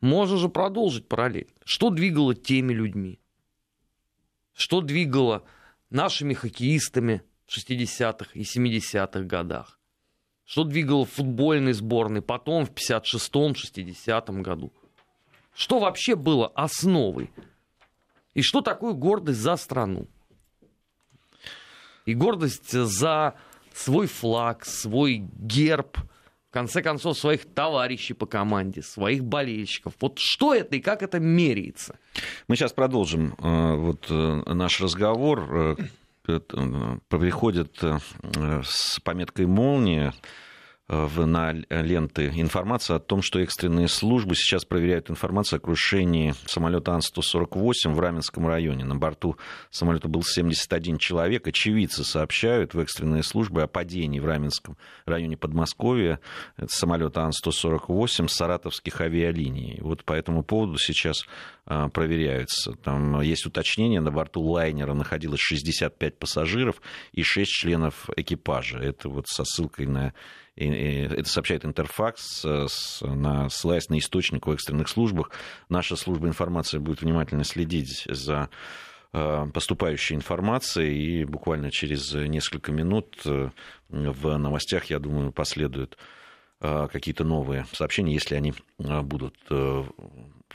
Можно 0.00 0.36
же 0.36 0.48
продолжить 0.48 1.08
параллель. 1.08 1.54
Что 1.64 1.88
двигало 1.88 2.34
теми 2.34 2.74
людьми? 2.74 3.20
Что 4.52 4.82
двигало 4.82 5.44
нашими 5.88 6.34
хоккеистами 6.34 7.22
в 7.46 7.56
60-х 7.56 8.30
и 8.34 8.42
70-х 8.42 9.20
годах? 9.20 9.80
что 10.44 10.64
двигало 10.64 11.04
футбольной 11.04 11.72
сборной, 11.72 12.22
потом 12.22 12.66
в 12.66 12.72
56-60 12.72 14.40
году. 14.42 14.72
Что 15.54 15.78
вообще 15.78 16.16
было 16.16 16.48
основой? 16.48 17.30
И 18.34 18.42
что 18.42 18.60
такое 18.60 18.92
гордость 18.92 19.40
за 19.40 19.56
страну? 19.56 20.06
И 22.04 22.14
гордость 22.14 22.72
за 22.72 23.34
свой 23.72 24.06
флаг, 24.06 24.64
свой 24.64 25.26
герб, 25.38 25.96
в 26.50 26.52
конце 26.52 26.82
концов, 26.82 27.18
своих 27.18 27.46
товарищей 27.46 28.14
по 28.14 28.26
команде, 28.26 28.82
своих 28.82 29.24
болельщиков. 29.24 29.94
Вот 30.00 30.18
что 30.18 30.54
это 30.54 30.76
и 30.76 30.80
как 30.80 31.02
это 31.02 31.18
меряется? 31.18 31.98
Мы 32.46 32.56
сейчас 32.56 32.72
продолжим 32.72 33.34
э, 33.38 33.74
вот, 33.74 34.06
э, 34.10 34.42
наш 34.52 34.80
разговор. 34.80 35.76
Э, 36.26 36.40
приходит 37.08 37.82
с 37.82 38.98
пометкой 39.00 39.44
«Молния» 39.44 40.14
в, 40.86 41.24
на 41.24 41.52
ленты 41.52 42.30
информация 42.34 42.96
о 42.96 43.00
том, 43.00 43.22
что 43.22 43.40
экстренные 43.40 43.88
службы 43.88 44.34
сейчас 44.34 44.66
проверяют 44.66 45.10
информацию 45.10 45.56
о 45.56 45.60
крушении 45.60 46.34
самолета 46.44 46.92
Ан-148 46.92 47.92
в 47.92 48.00
Раменском 48.00 48.46
районе. 48.46 48.84
На 48.84 48.94
борту 48.94 49.38
самолета 49.70 50.08
был 50.08 50.22
71 50.22 50.98
человек. 50.98 51.46
Очевидцы 51.48 52.04
сообщают 52.04 52.74
в 52.74 52.80
экстренные 52.80 53.22
службы 53.22 53.62
о 53.62 53.66
падении 53.66 54.20
в 54.20 54.26
Раменском 54.26 54.76
районе 55.06 55.38
Подмосковья. 55.38 56.20
Это 56.58 56.74
самолет 56.74 57.16
Ан-148 57.16 58.28
саратовских 58.28 59.00
авиалиний. 59.00 59.78
Вот 59.80 60.04
по 60.04 60.12
этому 60.12 60.42
поводу 60.42 60.76
сейчас 60.76 61.24
а, 61.66 61.88
проверяются. 61.88 62.72
Там 62.72 63.22
есть 63.22 63.46
уточнение, 63.46 64.00
на 64.00 64.12
борту 64.12 64.42
лайнера 64.42 64.92
находилось 64.92 65.40
65 65.40 66.18
пассажиров 66.18 66.82
и 67.12 67.22
6 67.22 67.50
членов 67.50 68.10
экипажа. 68.16 68.78
Это 68.78 69.08
вот 69.08 69.28
со 69.28 69.44
ссылкой 69.44 69.86
на 69.86 70.12
это 70.56 71.28
сообщает 71.28 71.64
Интерфакс, 71.64 72.44
на, 73.02 73.48
ссылаясь 73.48 73.88
на 73.88 73.98
источник 73.98 74.46
в 74.46 74.50
экстренных 74.52 74.88
службах. 74.88 75.30
Наша 75.68 75.96
служба 75.96 76.28
информации 76.28 76.78
будет 76.78 77.02
внимательно 77.02 77.44
следить 77.44 78.04
за 78.08 78.50
э, 79.12 79.46
поступающей 79.52 80.14
информацией, 80.14 81.22
и 81.22 81.24
буквально 81.24 81.70
через 81.70 82.12
несколько 82.14 82.70
минут 82.70 83.20
э, 83.24 83.50
в 83.88 84.36
новостях, 84.36 84.86
я 84.86 84.98
думаю, 85.00 85.32
последуют 85.32 85.98
э, 86.60 86.88
какие-то 86.92 87.24
новые 87.24 87.66
сообщения, 87.72 88.14
если 88.14 88.36
они 88.36 88.54
будут. 88.78 89.36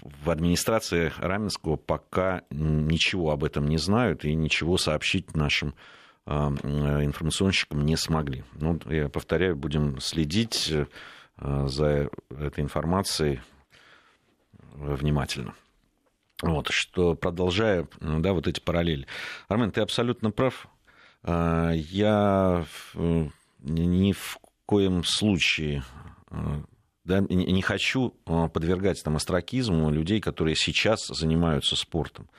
В 0.01 0.29
администрации 0.29 1.11
Раменского 1.17 1.75
пока 1.75 2.43
ничего 2.51 3.31
об 3.31 3.43
этом 3.43 3.67
не 3.67 3.77
знают 3.77 4.23
и 4.23 4.33
ничего 4.33 4.77
сообщить 4.77 5.35
нашим 5.35 5.75
информационщикам 6.29 7.85
не 7.85 7.97
смогли. 7.97 8.43
Ну, 8.53 8.79
я 8.85 9.09
повторяю, 9.09 9.55
будем 9.55 9.99
следить 9.99 10.71
э, 10.71 10.85
за 11.67 12.09
этой 12.29 12.63
информацией 12.63 13.41
внимательно. 14.73 15.55
Вот, 16.41 16.67
что 16.69 17.15
продолжая, 17.15 17.87
да, 17.99 18.33
вот 18.33 18.47
эти 18.47 18.59
параллели. 18.59 19.07
Армен, 19.47 19.71
ты 19.71 19.81
абсолютно 19.81 20.31
прав. 20.31 20.67
А, 21.23 21.71
я 21.71 22.65
ни 23.59 24.13
в 24.13 24.37
коем 24.65 25.03
случае 25.03 25.83
э, 26.29 26.61
да, 27.03 27.19
не 27.27 27.61
хочу 27.61 28.13
э, 28.25 28.49
подвергать 28.53 29.03
там 29.03 29.15
астракизму 29.15 29.89
людей, 29.89 30.21
которые 30.21 30.55
сейчас 30.55 31.07
занимаются 31.07 31.75
спортом 31.75 32.29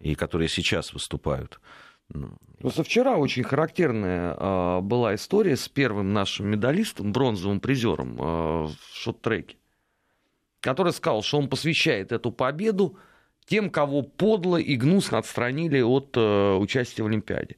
и 0.00 0.14
которые 0.14 0.48
сейчас 0.48 0.92
выступают. 0.92 1.60
Ну, 2.08 2.36
Просто 2.60 2.82
вчера 2.84 3.16
очень 3.16 3.42
характерная 3.42 4.34
э, 4.34 4.80
была 4.80 5.14
история 5.14 5.56
с 5.56 5.68
первым 5.68 6.12
нашим 6.12 6.48
медалистом, 6.48 7.12
бронзовым 7.12 7.60
призером 7.60 8.16
э, 8.18 8.22
в 8.66 8.76
шот-треке, 8.92 9.56
который 10.60 10.92
сказал, 10.92 11.22
что 11.22 11.38
он 11.38 11.48
посвящает 11.48 12.12
эту 12.12 12.32
победу 12.32 12.96
тем, 13.46 13.70
кого 13.70 14.02
подло 14.02 14.56
и 14.56 14.76
гнусно 14.76 15.18
отстранили 15.18 15.80
от 15.80 16.16
э, 16.16 16.54
участия 16.54 17.02
в 17.02 17.06
Олимпиаде. 17.06 17.56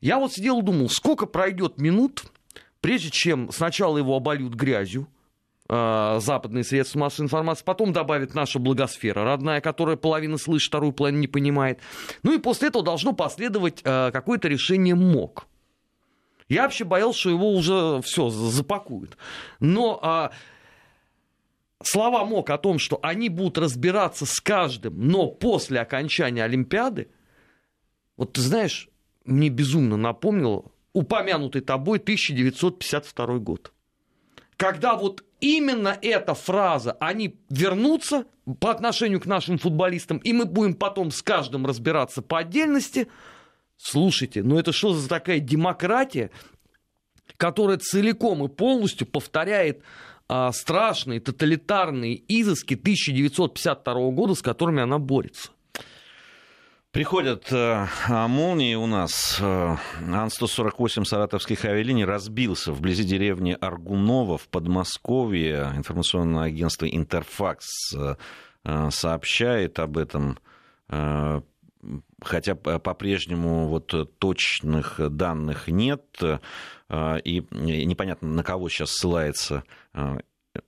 Я 0.00 0.18
вот 0.18 0.32
сидел 0.32 0.60
и 0.60 0.64
думал, 0.64 0.88
сколько 0.88 1.26
пройдет 1.26 1.78
минут, 1.78 2.24
прежде 2.80 3.10
чем 3.10 3.52
сначала 3.52 3.98
его 3.98 4.16
обольют 4.16 4.54
грязью, 4.54 5.06
западные 5.72 6.64
средства 6.64 6.98
массовой 6.98 7.26
информации, 7.26 7.64
потом 7.64 7.92
добавит 7.92 8.34
наша 8.34 8.58
благосфера 8.58 9.24
родная, 9.24 9.60
которая 9.60 9.96
половину 9.96 10.36
слышит, 10.36 10.68
вторую 10.68 10.92
половину 10.92 11.20
не 11.20 11.28
понимает. 11.28 11.80
Ну 12.22 12.34
и 12.34 12.38
после 12.38 12.68
этого 12.68 12.84
должно 12.84 13.12
последовать 13.12 13.80
э, 13.82 14.10
какое-то 14.12 14.48
решение 14.48 14.94
МОК. 14.94 15.46
Я 16.48 16.64
вообще 16.64 16.84
боялся, 16.84 17.20
что 17.20 17.30
его 17.30 17.52
уже 17.52 18.02
все 18.02 18.28
запакуют. 18.28 19.16
Но 19.60 19.98
а, 20.02 20.32
слова 21.82 22.24
МОК 22.26 22.50
о 22.50 22.58
том, 22.58 22.78
что 22.78 22.98
они 23.02 23.30
будут 23.30 23.56
разбираться 23.56 24.26
с 24.26 24.40
каждым, 24.40 25.08
но 25.08 25.28
после 25.28 25.80
окончания 25.80 26.44
Олимпиады, 26.44 27.08
вот 28.18 28.34
ты 28.34 28.42
знаешь, 28.42 28.90
мне 29.24 29.48
безумно 29.48 29.96
напомнило 29.96 30.64
упомянутый 30.92 31.62
тобой 31.62 31.98
1952 31.98 33.38
год. 33.38 33.72
Когда 34.56 34.94
вот 34.96 35.24
именно 35.42 35.98
эта 36.00 36.32
фраза, 36.34 36.92
они 37.00 37.36
вернутся 37.50 38.24
по 38.60 38.70
отношению 38.70 39.20
к 39.20 39.26
нашим 39.26 39.58
футболистам, 39.58 40.18
и 40.18 40.32
мы 40.32 40.46
будем 40.46 40.74
потом 40.74 41.10
с 41.10 41.20
каждым 41.20 41.66
разбираться 41.66 42.22
по 42.22 42.38
отдельности. 42.38 43.08
Слушайте, 43.76 44.42
ну 44.42 44.58
это 44.58 44.72
что 44.72 44.94
за 44.94 45.08
такая 45.08 45.40
демократия, 45.40 46.30
которая 47.36 47.78
целиком 47.78 48.44
и 48.44 48.48
полностью 48.48 49.06
повторяет 49.06 49.82
а, 50.28 50.52
страшные 50.52 51.20
тоталитарные 51.20 52.22
изыски 52.28 52.74
1952 52.74 54.10
года, 54.12 54.34
с 54.34 54.42
которыми 54.42 54.80
она 54.80 54.98
борется? 54.98 55.50
Приходят 56.92 57.50
э, 57.50 57.86
а, 58.10 58.28
молнии 58.28 58.74
у 58.74 58.84
нас. 58.84 59.38
Э, 59.40 59.76
Ан-148 59.98 61.06
саратовских 61.06 61.64
авиалиний 61.64 62.04
разбился 62.04 62.70
вблизи 62.70 63.02
деревни 63.04 63.56
Аргунова 63.58 64.36
в 64.36 64.46
Подмосковье. 64.48 65.72
Информационное 65.74 66.44
агентство 66.44 66.84
«Интерфакс» 66.84 67.94
э, 67.94 68.16
э 68.64 68.90
сообщает 68.90 69.78
об 69.78 69.96
этом. 69.96 70.38
Э, 70.90 71.40
хотя 72.22 72.54
по-прежнему 72.54 73.68
вот 73.68 74.18
точных 74.18 75.00
данных 75.16 75.68
нет, 75.68 76.04
э, 76.20 76.40
и 77.24 77.42
непонятно, 77.52 78.28
на 78.28 78.42
кого 78.42 78.68
сейчас 78.68 78.90
ссылается 78.90 79.64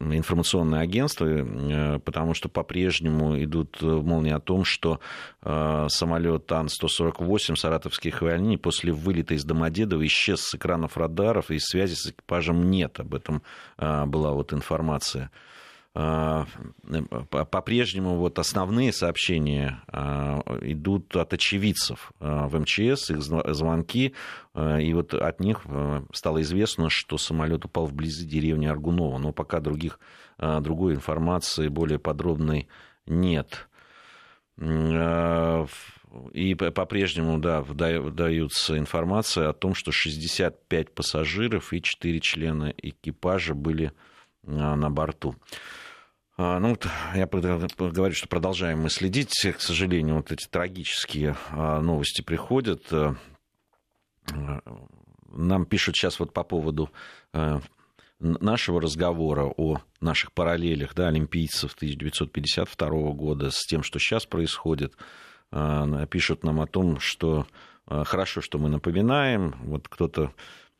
информационное 0.01 0.81
агентство, 0.81 1.27
э, 1.27 1.99
потому 1.99 2.35
что 2.35 2.49
по-прежнему 2.49 3.43
идут 3.43 3.79
э, 3.83 3.87
молнии 3.87 4.33
о 4.33 4.41
том, 4.41 4.65
что 4.65 5.01
э, 5.43 5.87
самолет 5.91 6.51
Ан-148 6.51 7.57
саратовских 7.57 8.23
авиалиний 8.23 8.57
после 8.57 8.93
вылета 8.93 9.35
из 9.35 9.45
Домодедова 9.45 10.05
исчез 10.07 10.41
с 10.41 10.55
экранов 10.55 10.97
радаров, 10.97 11.51
и 11.51 11.59
связи 11.59 11.95
с 11.95 12.07
экипажем 12.07 12.71
нет. 12.71 12.99
Об 13.01 13.15
этом 13.15 13.43
была 13.77 14.33
вот 14.33 14.53
информация. 14.53 15.31
А, 15.97 16.47
по-прежнему 17.31 18.17
вот 18.17 18.41
основные 18.41 18.93
сообщения 18.93 19.81
а, 19.87 20.43
идут 20.63 21.15
от 21.15 21.33
очевидцев 21.33 22.13
а, 22.19 22.49
в 22.49 22.59
МЧС, 22.59 23.11
их 23.11 23.23
звонки, 23.23 24.13
и 24.57 24.93
вот 24.93 25.15
от 25.15 25.41
них 25.41 25.63
стало 26.13 26.43
известно, 26.43 26.91
что 26.91 27.17
самолет 27.17 27.65
упал 27.65 27.87
вблизи 27.87 28.27
деревни 28.27 28.67
Аргунова, 28.67 29.19
но 29.19 29.33
пока 29.33 29.61
других, 29.61 29.99
другой 30.39 30.95
информации 30.95 31.69
более 31.69 31.99
подробной 31.99 32.69
нет. 33.07 33.69
И 34.61 36.55
по-прежнему, 36.55 37.39
да, 37.39 37.63
выдаются 37.63 38.79
информация 38.79 39.49
о 39.49 39.53
том, 39.53 39.75
что 39.75 39.91
65 39.91 40.95
пассажиров 40.95 41.73
и 41.73 41.83
4 41.83 42.21
члена 42.21 42.73
экипажа 42.77 43.55
были 43.55 43.93
на 44.45 44.89
борту. 44.91 45.35
А, 46.37 46.59
ну, 46.59 46.71
вот 46.71 46.89
я 47.15 47.27
говорю, 47.27 48.15
что 48.15 48.29
продолжаем 48.29 48.81
мы 48.81 48.91
следить. 48.91 49.35
К 49.35 49.61
сожалению, 49.61 50.17
вот 50.17 50.33
эти 50.33 50.49
трагические 50.49 51.37
а, 51.51 51.81
новости 51.81 52.23
приходят. 52.23 52.93
Э, 52.93 53.15
нам 55.29 55.65
пишут 55.67 55.97
сейчас 55.97 56.19
вот 56.19 56.33
по 56.33 56.43
поводу 56.43 56.91
нашего 58.21 58.81
разговора 58.81 59.45
о 59.45 59.81
наших 60.01 60.33
параллелях 60.33 60.95
да, 60.95 61.09
олимпийцев 61.09 61.75
1952 61.75 62.89
года 63.13 63.51
с 63.51 63.67
тем, 63.67 63.83
что 63.83 63.99
сейчас 63.99 64.25
происходит. 64.25 64.95
Пишут 65.51 66.45
нам 66.45 66.61
о 66.61 66.67
том, 66.67 67.01
что 67.01 67.47
хорошо, 67.87 68.41
что 68.41 68.59
мы 68.59 68.69
напоминаем. 68.71 69.57
Вот 69.65 69.89
кто-то 69.89 70.33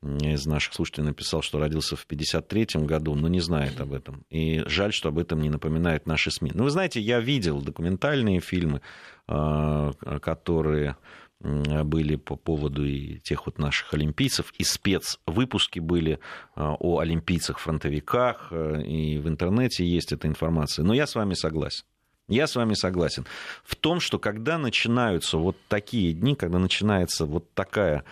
из 0.05 0.47
наших 0.47 0.75
слушателей 0.75 1.07
написал, 1.07 1.43
что 1.43 1.59
родился 1.59 1.97
в 1.97 2.05
1953 2.05 2.85
году, 2.87 3.15
но 3.15 3.29
не 3.29 3.41
знает 3.41 3.81
об 3.81 3.93
этом. 3.93 4.25
И 4.29 4.63
жаль, 4.67 4.93
что 4.93 5.09
об 5.09 5.19
этом 5.19 5.41
не 5.41 5.49
напоминают 5.49 6.07
наши 6.07 6.31
СМИ. 6.31 6.53
Ну, 6.55 6.65
вы 6.65 6.71
знаете, 6.71 7.01
я 7.01 7.21
видел 7.21 7.63
документальные 7.63 8.41
фильмы, 8.41 8.83
а, 9.27 9.93
которые 10.21 10.97
были 11.41 12.17
по 12.17 12.37
поводу 12.37 12.87
и 12.87 13.19
тех 13.19 13.47
вот 13.47 13.59
наших 13.59 13.93
олимпийцев, 13.93 14.53
и 14.57 14.65
спецвыпуски 14.65 15.79
были 15.79 16.19
о 16.57 17.01
олимпийцах-фронтовиках, 17.01 18.53
и 18.53 19.19
в 19.19 19.29
интернете 19.29 19.85
есть 19.85 20.13
эта 20.13 20.27
информация. 20.27 20.85
Но 20.85 20.95
я 20.95 21.07
с 21.07 21.15
вами 21.15 21.35
согласен. 21.35 21.85
Я 22.29 22.47
с 22.47 22.57
вами 22.57 22.73
согласен. 22.73 23.27
В 23.63 23.77
том, 23.77 24.01
что 24.01 24.19
когда 24.19 24.57
начинаются 24.57 25.37
вот 25.37 25.57
такие 25.69 26.15
дни, 26.15 26.35
когда 26.35 26.59
начинается 26.59 27.27
вот 27.27 27.53
такая, 27.53 28.05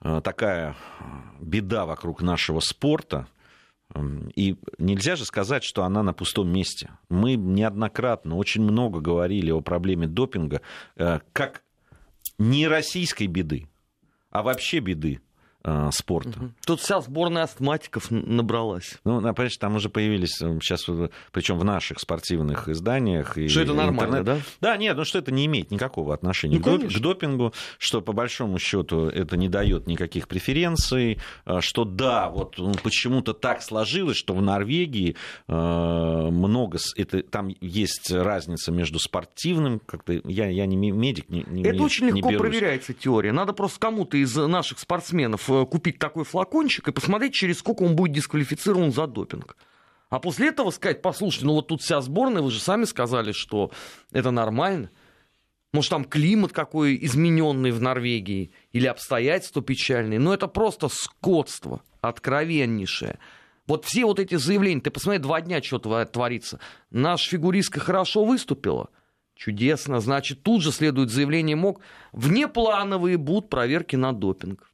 такая 0.00 0.76
беда 1.40 1.86
вокруг 1.86 2.22
нашего 2.22 2.60
спорта, 2.60 3.28
и 4.36 4.56
нельзя 4.78 5.16
же 5.16 5.24
сказать, 5.24 5.64
что 5.64 5.82
она 5.84 6.02
на 6.02 6.12
пустом 6.12 6.48
месте. 6.48 6.90
Мы 7.08 7.34
неоднократно 7.34 8.36
очень 8.36 8.62
много 8.62 9.00
говорили 9.00 9.50
о 9.50 9.60
проблеме 9.60 10.06
допинга 10.06 10.60
э, 10.96 11.18
как 11.32 11.62
не 12.38 12.68
российской 12.68 13.26
беды, 13.26 13.68
а 14.30 14.42
вообще 14.42 14.78
беды 14.78 15.20
э, 15.64 15.90
спорта. 15.92 16.30
Угу. 16.30 16.50
Тут 16.66 16.80
вся 16.80 17.00
сборная 17.00 17.44
астматиков 17.44 18.10
набралась. 18.10 18.98
Ну, 19.04 19.20
понимаешь, 19.20 19.56
там 19.56 19.76
уже 19.76 19.88
появились 19.88 20.36
сейчас, 20.38 20.88
э, 20.88 21.08
причем 21.32 21.58
в 21.58 21.64
наших 21.64 22.00
спортивных 22.00 22.68
изданиях. 22.68 23.36
И 23.38 23.48
что 23.48 23.60
это 23.60 23.74
нормально, 23.74 24.18
интернет. 24.18 24.44
да? 24.60 24.70
Да, 24.72 24.76
нет, 24.76 24.96
ну 24.96 25.04
что 25.04 25.18
это 25.18 25.32
не 25.32 25.46
имеет 25.46 25.70
никакого 25.70 26.14
отношения 26.14 26.60
ну, 26.64 26.78
к, 26.78 26.88
к 26.88 26.98
допингу, 26.98 27.52
что 27.78 28.00
по 28.00 28.12
большому 28.12 28.58
счету 28.58 29.06
это 29.06 29.36
не 29.36 29.48
дает 29.48 29.86
никаких 29.86 30.28
преференций, 30.28 31.18
э, 31.46 31.60
что 31.60 31.84
да, 31.84 32.28
вот 32.28 32.58
ну, 32.58 32.72
почему-то 32.82 33.32
так 33.32 33.62
сложилось, 33.62 34.16
что 34.16 34.34
в 34.34 34.42
Норвегии 34.42 35.16
э, 35.48 35.52
много, 35.52 36.78
это, 36.96 37.22
там 37.22 37.54
есть 37.60 38.10
разница 38.10 38.72
между 38.72 38.98
спортивным, 38.98 39.80
как-то 39.80 40.20
я, 40.24 40.48
я 40.48 40.66
не 40.66 40.76
медик, 40.76 41.28
не, 41.28 41.44
не 41.48 41.62
Это 41.62 41.74
не, 41.74 41.80
очень 41.80 42.06
легко 42.06 42.30
берусь. 42.30 42.40
проверяется 42.40 42.94
теория. 42.94 43.32
Надо 43.32 43.52
просто 43.52 43.78
кому-то 43.80 44.16
из 44.16 44.34
наших 44.36 44.78
спортсменов 44.78 45.49
купить 45.70 45.98
такой 45.98 46.24
флакончик 46.24 46.88
и 46.88 46.92
посмотреть, 46.92 47.34
через 47.34 47.58
сколько 47.58 47.82
он 47.82 47.96
будет 47.96 48.12
дисквалифицирован 48.12 48.92
за 48.92 49.06
допинг. 49.06 49.56
А 50.08 50.18
после 50.18 50.48
этого 50.48 50.70
сказать, 50.70 51.02
послушайте, 51.02 51.46
ну 51.46 51.54
вот 51.54 51.68
тут 51.68 51.82
вся 51.82 52.00
сборная, 52.00 52.42
вы 52.42 52.50
же 52.50 52.60
сами 52.60 52.84
сказали, 52.84 53.32
что 53.32 53.70
это 54.12 54.30
нормально. 54.30 54.90
Может, 55.72 55.90
там 55.90 56.04
климат 56.04 56.52
какой 56.52 56.98
измененный 57.02 57.70
в 57.70 57.80
Норвегии 57.80 58.50
или 58.72 58.86
обстоятельства 58.86 59.62
печальные. 59.62 60.18
Но 60.18 60.34
это 60.34 60.48
просто 60.48 60.88
скотство 60.88 61.82
откровеннейшее. 62.00 63.18
Вот 63.68 63.84
все 63.84 64.04
вот 64.04 64.18
эти 64.18 64.34
заявления, 64.34 64.80
ты 64.80 64.90
посмотри, 64.90 65.20
два 65.20 65.40
дня 65.40 65.62
что 65.62 65.78
творится. 65.78 66.58
Наша 66.90 67.30
фигуристка 67.30 67.78
хорошо 67.78 68.24
выступила. 68.24 68.88
Чудесно. 69.36 70.00
Значит, 70.00 70.42
тут 70.42 70.60
же 70.60 70.72
следует 70.72 71.10
заявление 71.10 71.54
МОК. 71.54 71.80
Внеплановые 72.12 73.16
будут 73.16 73.48
проверки 73.48 73.94
на 73.94 74.12
допинг. 74.12 74.69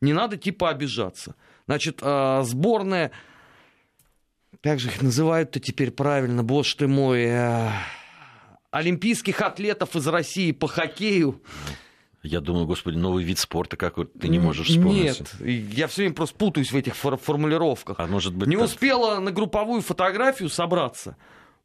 Не 0.00 0.12
надо 0.12 0.36
типа 0.36 0.70
обижаться. 0.70 1.34
Значит, 1.66 1.98
а, 2.02 2.42
сборная, 2.44 3.10
как 4.62 4.78
же 4.80 4.88
их 4.88 5.02
называют-то 5.02 5.60
теперь 5.60 5.90
правильно, 5.90 6.42
боже 6.42 6.76
ты 6.76 6.88
мой, 6.88 7.26
а, 7.30 7.72
олимпийских 8.70 9.40
атлетов 9.40 9.96
из 9.96 10.06
России 10.06 10.52
по 10.52 10.68
хоккею. 10.68 11.42
Я 12.22 12.40
думаю, 12.40 12.66
господи, 12.66 12.96
новый 12.96 13.24
вид 13.24 13.38
спорта 13.38 13.76
какой 13.76 14.06
ты 14.06 14.28
не 14.28 14.38
можешь 14.38 14.68
вспомнить. 14.68 15.20
Нет, 15.40 15.70
я 15.72 15.86
все 15.86 16.02
время 16.02 16.14
просто 16.14 16.36
путаюсь 16.36 16.72
в 16.72 16.76
этих 16.76 16.96
формулировках. 16.96 17.98
А 18.00 18.06
может 18.06 18.34
быть, 18.34 18.48
не 18.48 18.56
так... 18.56 18.66
успела 18.66 19.20
на 19.20 19.30
групповую 19.30 19.82
фотографию 19.82 20.48
собраться, 20.48 21.16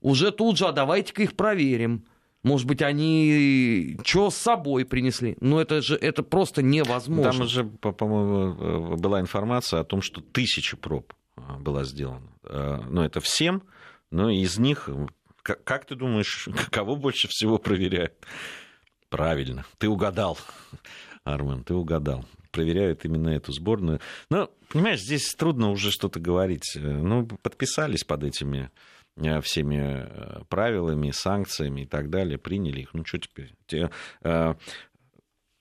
уже 0.02 0.32
тут 0.32 0.58
же, 0.58 0.68
а 0.68 0.72
давайте-ка 0.72 1.24
их 1.24 1.36
проверим. 1.36 2.06
Может 2.44 2.68
быть, 2.68 2.82
они 2.82 3.98
что 4.04 4.30
с 4.30 4.36
собой 4.36 4.86
принесли? 4.86 5.38
Но 5.40 5.62
это 5.62 5.82
же 5.82 5.96
это 5.96 6.24
просто 6.24 6.62
невозможно. 6.62 7.32
Там 7.32 7.42
уже, 7.42 7.64
по-моему, 7.64 8.98
была 8.98 9.22
информация 9.22 9.80
о 9.80 9.86
том, 9.86 10.02
что 10.02 10.20
тысяча 10.20 10.76
проб 10.76 11.14
а, 11.38 11.58
была 11.58 11.86
сделана. 11.86 12.28
А, 12.44 12.82
но 12.90 13.06
это 13.06 13.22
всем, 13.22 13.64
но 14.12 14.30
из 14.30 14.60
них, 14.60 14.90
как 15.42 15.86
ты 15.86 15.96
думаешь, 15.96 16.50
кого 16.70 16.98
больше 16.98 17.30
всего 17.30 17.58
проверяют? 17.58 18.14
Правильно, 19.10 19.66
ты 19.78 19.88
угадал, 19.88 20.38
Армен, 21.24 21.64
ты 21.64 21.74
угадал. 21.74 22.26
Проверяют 22.52 23.04
именно 23.06 23.30
эту 23.30 23.52
сборную. 23.52 24.00
Но, 24.30 24.52
понимаешь, 24.70 25.00
здесь 25.00 25.34
трудно 25.34 25.72
уже 25.72 25.90
что-то 25.92 26.20
говорить. 26.20 26.74
Ну, 26.76 27.26
подписались 27.42 28.04
под 28.04 28.26
этими 28.26 28.70
Э, 28.70 28.93
всеми 29.42 30.06
э, 30.06 30.44
правилами, 30.50 31.12
санкциями 31.12 31.82
и 31.82 31.86
так 31.86 32.10
далее, 32.10 32.38
приняли 32.38 32.82
их. 32.82 32.94
Ну, 32.94 33.06
что 33.06 33.20
теперь? 33.20 33.54
Э, 34.24 34.56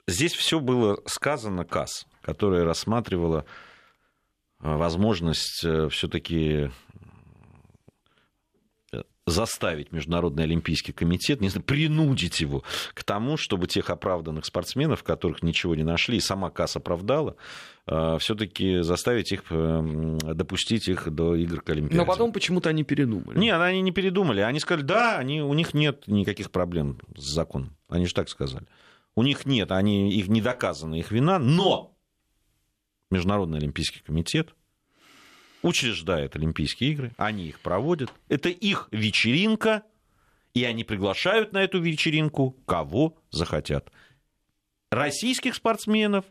здесь 0.07 0.33
все 0.33 0.59
было 0.59 0.99
сказано 1.05 1.65
КАС, 1.65 2.05
которая 2.21 2.63
рассматривала 2.63 3.45
возможность 4.59 5.65
все-таки 5.89 6.71
заставить 9.25 9.91
Международный 9.91 10.43
Олимпийский 10.43 10.91
комитет, 10.91 11.39
не 11.39 11.49
знаю, 11.49 11.63
принудить 11.63 12.41
его 12.41 12.63
к 12.93 13.03
тому, 13.03 13.37
чтобы 13.37 13.67
тех 13.67 13.89
оправданных 13.89 14.45
спортсменов, 14.45 15.03
которых 15.03 15.43
ничего 15.43 15.75
не 15.75 15.83
нашли, 15.83 16.17
и 16.17 16.19
сама 16.19 16.49
КАС 16.49 16.75
оправдала, 16.75 17.37
э, 17.87 18.17
все-таки 18.19 18.81
заставить 18.81 19.31
их, 19.31 19.43
э, 19.49 20.17
допустить 20.33 20.87
их 20.89 21.09
до 21.09 21.35
игр 21.35 21.61
к 21.61 21.69
Олимпиаде. 21.69 21.97
Но 21.97 22.05
потом 22.05 22.33
почему-то 22.33 22.69
они 22.69 22.83
передумали. 22.83 23.39
Нет, 23.39 23.59
они 23.59 23.81
не 23.81 23.91
передумали. 23.91 24.41
Они 24.41 24.59
сказали, 24.59 24.85
да, 24.85 25.17
они, 25.17 25.41
у 25.41 25.53
них 25.53 25.73
нет 25.73 26.03
никаких 26.07 26.51
проблем 26.51 26.99
с 27.15 27.23
законом. 27.23 27.77
Они 27.87 28.05
же 28.05 28.13
так 28.13 28.27
сказали. 28.27 28.65
У 29.15 29.23
них 29.23 29.45
нет, 29.45 29.71
они, 29.71 30.11
их 30.11 30.27
не 30.27 30.41
доказана 30.41 30.95
их 30.95 31.11
вина, 31.11 31.39
но 31.39 31.95
Международный 33.11 33.59
Олимпийский 33.59 34.01
комитет 34.01 34.53
учреждает 35.63 36.35
Олимпийские 36.35 36.91
игры, 36.91 37.11
они 37.17 37.47
их 37.47 37.59
проводят, 37.59 38.13
это 38.29 38.49
их 38.49 38.87
вечеринка, 38.91 39.83
и 40.53 40.63
они 40.65 40.83
приглашают 40.83 41.53
на 41.53 41.63
эту 41.63 41.81
вечеринку 41.81 42.51
кого 42.67 43.17
захотят. 43.31 43.91
Российских 44.91 45.55
спортсменов, 45.55 46.25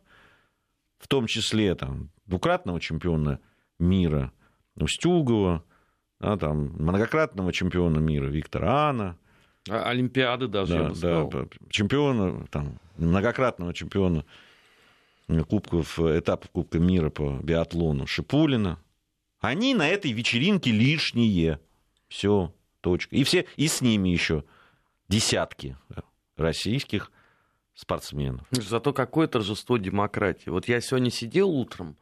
в 0.99 1.09
том 1.09 1.27
числе 1.27 1.75
там, 1.75 2.11
двукратного 2.27 2.81
чемпиона 2.81 3.41
мира 3.81 4.33
Устюгова, 4.77 5.65
да, 6.21 6.37
там, 6.37 6.75
многократного 6.79 7.53
чемпиона 7.53 7.99
мира 7.99 8.27
Виктора 8.27 8.91
Ана. 8.91 9.19
А, 9.69 9.89
Олимпиады 9.89 10.47
даже, 10.47 10.73
да, 10.73 10.81
я 10.81 10.89
бы 10.89 10.95
сказал. 10.95 11.29
Да, 11.31 11.47
чемпиона, 11.71 12.47
там, 12.51 12.79
многократного 12.97 13.75
чемпиона 13.75 14.25
кубков, 15.49 15.99
этапов 15.99 16.51
Кубка 16.51 16.79
мира 16.79 17.11
по 17.11 17.39
биатлону 17.43 18.07
Шипулина. 18.07 18.79
Они 19.43 19.75
на 19.75 19.89
этой 19.89 20.13
вечеринке 20.13 20.71
лишние. 20.71 21.59
Все, 22.07 22.55
точка. 22.81 23.17
И, 23.17 23.25
все, 23.25 23.45
и 23.57 23.67
с 23.67 23.81
ними 23.81 24.09
еще 24.09 24.45
десятки 25.09 25.77
российских 26.37 27.11
спортсменов. 27.75 28.47
Зато 28.53 28.93
какое 28.93 29.27
торжество 29.27 29.79
демократии. 29.79 30.49
Вот 30.49 30.69
я 30.69 30.81
сегодня 30.81 31.11
сидел 31.11 31.51
утром 31.51 31.97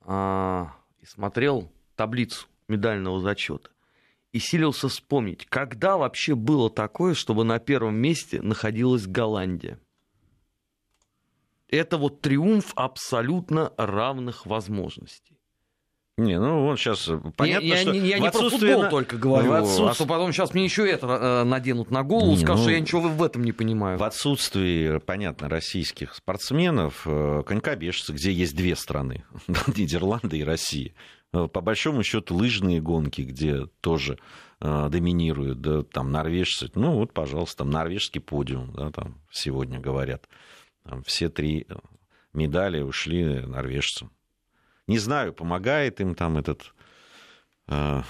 а, 0.00 0.74
и 0.98 1.06
смотрел 1.06 1.72
таблицу 1.94 2.48
медального 2.66 3.20
зачета 3.20 3.70
и 4.32 4.40
силился 4.40 4.88
вспомнить, 4.88 5.46
когда 5.46 5.96
вообще 5.96 6.34
было 6.34 6.68
такое, 6.68 7.14
чтобы 7.14 7.44
на 7.44 7.60
первом 7.60 7.94
месте 7.94 8.42
находилась 8.42 9.06
Голландия. 9.06 9.78
Это 11.68 11.96
вот 11.96 12.22
триумф 12.22 12.72
абсолютно 12.74 13.72
равных 13.76 14.46
возможностей. 14.46 15.38
Не, 16.18 16.38
ну 16.38 16.64
вот 16.64 16.78
сейчас 16.78 17.08
понятно, 17.36 17.66
я, 17.66 17.76
что... 17.78 17.92
Я, 17.92 18.02
я 18.02 18.18
не 18.18 18.30
про 18.30 18.50
футбол 18.50 18.82
на... 18.82 18.90
только 18.90 19.16
говорю, 19.16 19.50
в 19.50 19.54
отсутствие... 19.54 19.88
а 19.88 19.94
то 19.94 20.06
потом 20.06 20.32
сейчас 20.32 20.52
мне 20.52 20.64
еще 20.64 20.86
это 20.86 21.06
э, 21.06 21.44
наденут 21.44 21.90
на 21.90 22.02
голову, 22.02 22.32
не, 22.32 22.36
скажут, 22.36 22.58
ну, 22.58 22.62
что 22.64 22.70
я 22.70 22.80
ничего 22.80 23.00
в 23.00 23.22
этом 23.22 23.42
не 23.44 23.52
понимаю. 23.52 23.96
В 23.96 24.02
отсутствии, 24.02 24.98
понятно, 24.98 25.48
российских 25.48 26.14
спортсменов, 26.14 27.06
э, 27.06 27.42
конькобежцы, 27.46 28.12
где 28.12 28.30
есть 28.30 28.54
две 28.54 28.76
страны, 28.76 29.24
Нидерланды 29.74 30.36
и 30.36 30.44
Россия, 30.44 30.92
э, 31.32 31.48
по 31.48 31.62
большому 31.62 32.02
счету 32.02 32.34
лыжные 32.34 32.82
гонки, 32.82 33.22
где 33.22 33.66
тоже 33.80 34.18
доминируют, 34.60 35.60
да, 35.60 35.82
там 35.82 36.12
норвежцы, 36.12 36.70
ну 36.76 36.92
вот, 36.92 37.12
пожалуйста, 37.12 37.58
там 37.58 37.70
норвежский 37.70 38.20
подиум, 38.20 38.72
да, 38.72 38.92
там 38.92 39.20
сегодня 39.28 39.80
говорят, 39.80 40.28
там 40.84 41.02
все 41.02 41.30
три 41.30 41.66
медали 42.32 42.80
ушли 42.80 43.40
норвежцам. 43.40 44.12
Не 44.86 44.98
знаю, 44.98 45.32
помогает 45.32 46.00
им 46.00 46.14
там 46.14 46.38
этот 46.38 46.72
э, 47.68 48.02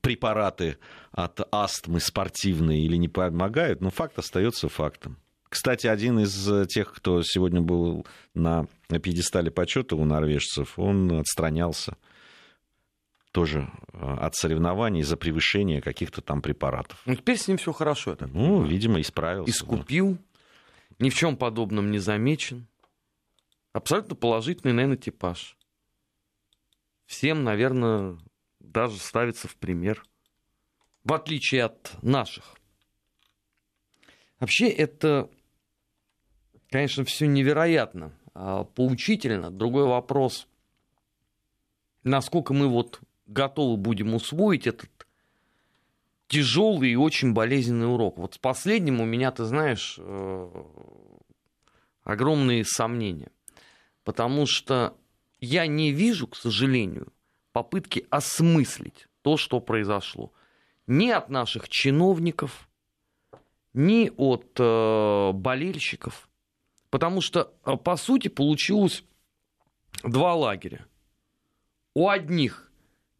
препараты 0.00 0.78
от 1.12 1.40
астмы 1.52 2.00
спортивные 2.00 2.84
или 2.84 2.96
не 2.96 3.08
помогают, 3.08 3.80
но 3.80 3.90
факт 3.90 4.18
остается 4.18 4.68
фактом. 4.68 5.18
Кстати, 5.48 5.86
один 5.86 6.18
из 6.18 6.68
тех, 6.68 6.92
кто 6.92 7.22
сегодня 7.22 7.60
был 7.60 8.06
на 8.34 8.66
пьедестале 8.88 9.50
почета 9.50 9.94
у 9.96 10.04
норвежцев, 10.04 10.78
он 10.78 11.20
отстранялся 11.20 11.96
тоже 13.34 13.68
от 13.92 14.34
соревнований 14.36 15.02
за 15.02 15.16
превышение 15.16 15.80
каких-то 15.80 16.20
там 16.20 16.40
препаратов. 16.40 17.00
Ну, 17.04 17.16
теперь 17.16 17.36
с 17.36 17.48
ним 17.48 17.56
все 17.56 17.72
хорошо. 17.72 18.12
Это 18.12 18.28
ну, 18.28 18.64
видимо, 18.64 19.00
исправился. 19.00 19.50
Искупил, 19.50 20.12
да. 20.12 20.96
ни 21.00 21.10
в 21.10 21.14
чем 21.14 21.36
подобном 21.36 21.90
не 21.90 21.98
замечен. 21.98 22.66
Абсолютно 23.74 24.14
положительный, 24.14 24.72
наверное, 24.72 24.96
типаж. 24.96 25.58
Всем, 27.06 27.42
наверное, 27.42 28.16
даже 28.60 28.98
ставится 28.98 29.48
в 29.48 29.56
пример. 29.56 30.04
В 31.02 31.12
отличие 31.12 31.64
от 31.64 31.90
наших. 32.00 32.54
Вообще 34.38 34.68
это, 34.68 35.28
конечно, 36.70 37.04
все 37.04 37.26
невероятно 37.26 38.16
а, 38.32 38.62
поучительно. 38.62 39.50
Другой 39.50 39.86
вопрос, 39.86 40.46
насколько 42.04 42.54
мы 42.54 42.68
вот 42.68 43.00
готовы 43.26 43.76
будем 43.76 44.14
усвоить 44.14 44.68
этот 44.68 45.08
тяжелый 46.28 46.92
и 46.92 46.96
очень 46.96 47.32
болезненный 47.32 47.92
урок. 47.92 48.18
Вот 48.18 48.34
с 48.34 48.38
последним 48.38 49.00
у 49.00 49.04
меня, 49.04 49.32
ты 49.32 49.44
знаешь, 49.44 49.96
э, 49.98 50.64
огромные 52.04 52.64
сомнения. 52.64 53.32
Потому 54.04 54.46
что 54.46 54.96
я 55.40 55.66
не 55.66 55.90
вижу, 55.90 56.26
к 56.28 56.36
сожалению, 56.36 57.12
попытки 57.52 58.06
осмыслить 58.10 59.08
то, 59.22 59.36
что 59.36 59.60
произошло. 59.60 60.32
Ни 60.86 61.08
от 61.08 61.30
наших 61.30 61.68
чиновников, 61.68 62.68
ни 63.72 64.12
от 64.16 64.56
э, 64.58 65.32
болельщиков. 65.32 66.28
Потому 66.90 67.20
что, 67.20 67.52
э, 67.64 67.76
по 67.76 67.96
сути, 67.96 68.28
получилось 68.28 69.04
два 70.02 70.34
лагеря. 70.34 70.86
У 71.94 72.08
одних 72.08 72.70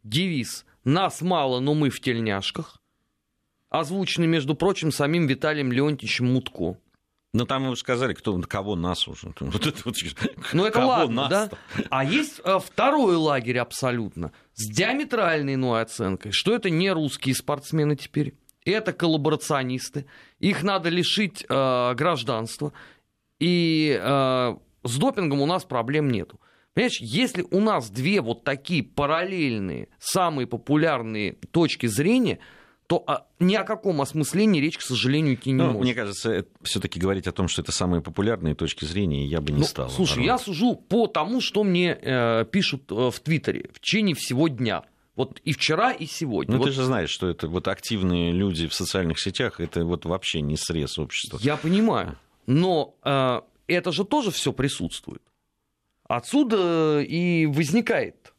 девиз 0.02 0.66
«Нас 0.84 1.22
мало, 1.22 1.60
но 1.60 1.74
мы 1.74 1.88
в 1.88 2.00
тельняшках», 2.00 2.82
озвученный, 3.70 4.26
между 4.26 4.54
прочим, 4.54 4.92
самим 4.92 5.26
Виталием 5.26 5.72
Леонтьевичем 5.72 6.32
Мутко. 6.32 6.78
Ну, 7.34 7.46
там 7.46 7.68
вы 7.68 7.76
сказали, 7.76 8.14
кто, 8.14 8.40
кого 8.42 8.76
нас 8.76 9.08
уже. 9.08 9.34
Вот 9.40 9.66
это 9.66 9.82
вот, 9.84 9.96
ну, 10.52 10.64
это 10.64 10.86
ладно, 10.86 11.26
да? 11.28 11.50
А 11.90 12.04
есть 12.04 12.40
а, 12.44 12.60
второй 12.60 13.16
лагерь 13.16 13.58
абсолютно, 13.58 14.30
с 14.54 14.70
диаметральной 14.70 15.54
иной 15.54 15.82
оценкой, 15.82 16.30
что 16.30 16.54
это 16.54 16.70
не 16.70 16.92
русские 16.92 17.34
спортсмены 17.34 17.96
теперь, 17.96 18.34
это 18.64 18.92
коллаборационисты, 18.92 20.06
их 20.38 20.62
надо 20.62 20.88
лишить 20.90 21.44
э, 21.48 21.94
гражданства, 21.94 22.72
и 23.40 23.98
э, 24.00 24.56
с 24.84 24.96
допингом 24.96 25.40
у 25.40 25.46
нас 25.46 25.64
проблем 25.64 26.10
нету. 26.10 26.40
Понимаешь, 26.72 27.00
если 27.00 27.44
у 27.50 27.60
нас 27.60 27.90
две 27.90 28.20
вот 28.20 28.44
такие 28.44 28.84
параллельные, 28.84 29.88
самые 29.98 30.46
популярные 30.46 31.32
точки 31.50 31.86
зрения, 31.86 32.38
то 32.86 33.02
а, 33.06 33.26
ни 33.38 33.54
о 33.54 33.64
каком 33.64 34.00
осмыслении 34.00 34.60
речь, 34.60 34.76
к 34.76 34.82
сожалению, 34.82 35.34
идти 35.34 35.50
не 35.50 35.56
ну, 35.56 35.66
может. 35.66 35.82
Мне 35.82 35.94
кажется, 35.94 36.44
все-таки 36.62 37.00
говорить 37.00 37.26
о 37.26 37.32
том, 37.32 37.48
что 37.48 37.62
это 37.62 37.72
самые 37.72 38.02
популярные 38.02 38.54
точки 38.54 38.84
зрения, 38.84 39.26
я 39.26 39.40
бы 39.40 39.52
не 39.52 39.60
ну, 39.60 39.64
стал. 39.64 39.88
Слушай, 39.88 40.18
наверное. 40.18 40.38
я 40.38 40.38
сужу 40.38 40.74
по 40.76 41.06
тому, 41.06 41.40
что 41.40 41.64
мне 41.64 41.98
э, 42.00 42.44
пишут 42.50 42.90
э, 42.92 43.10
в 43.10 43.20
Твиттере 43.20 43.70
в 43.72 43.80
течение 43.80 44.14
всего 44.14 44.48
дня. 44.48 44.84
Вот 45.16 45.40
и 45.44 45.52
вчера, 45.52 45.92
и 45.92 46.06
сегодня. 46.06 46.52
Ну, 46.52 46.58
вот... 46.58 46.66
ты 46.66 46.72
же 46.72 46.82
знаешь, 46.82 47.10
что 47.10 47.28
это 47.28 47.48
вот 47.48 47.68
активные 47.68 48.32
люди 48.32 48.66
в 48.66 48.74
социальных 48.74 49.18
сетях, 49.20 49.60
это 49.60 49.84
вот 49.84 50.04
вообще 50.04 50.40
не 50.40 50.56
срез 50.56 50.98
общества. 50.98 51.38
Я 51.40 51.56
понимаю. 51.56 52.18
Но 52.46 52.96
э, 53.02 53.40
это 53.68 53.92
же 53.92 54.04
тоже 54.04 54.30
все 54.30 54.52
присутствует. 54.52 55.22
Отсюда 56.06 57.00
и 57.00 57.46
возникает 57.46 58.34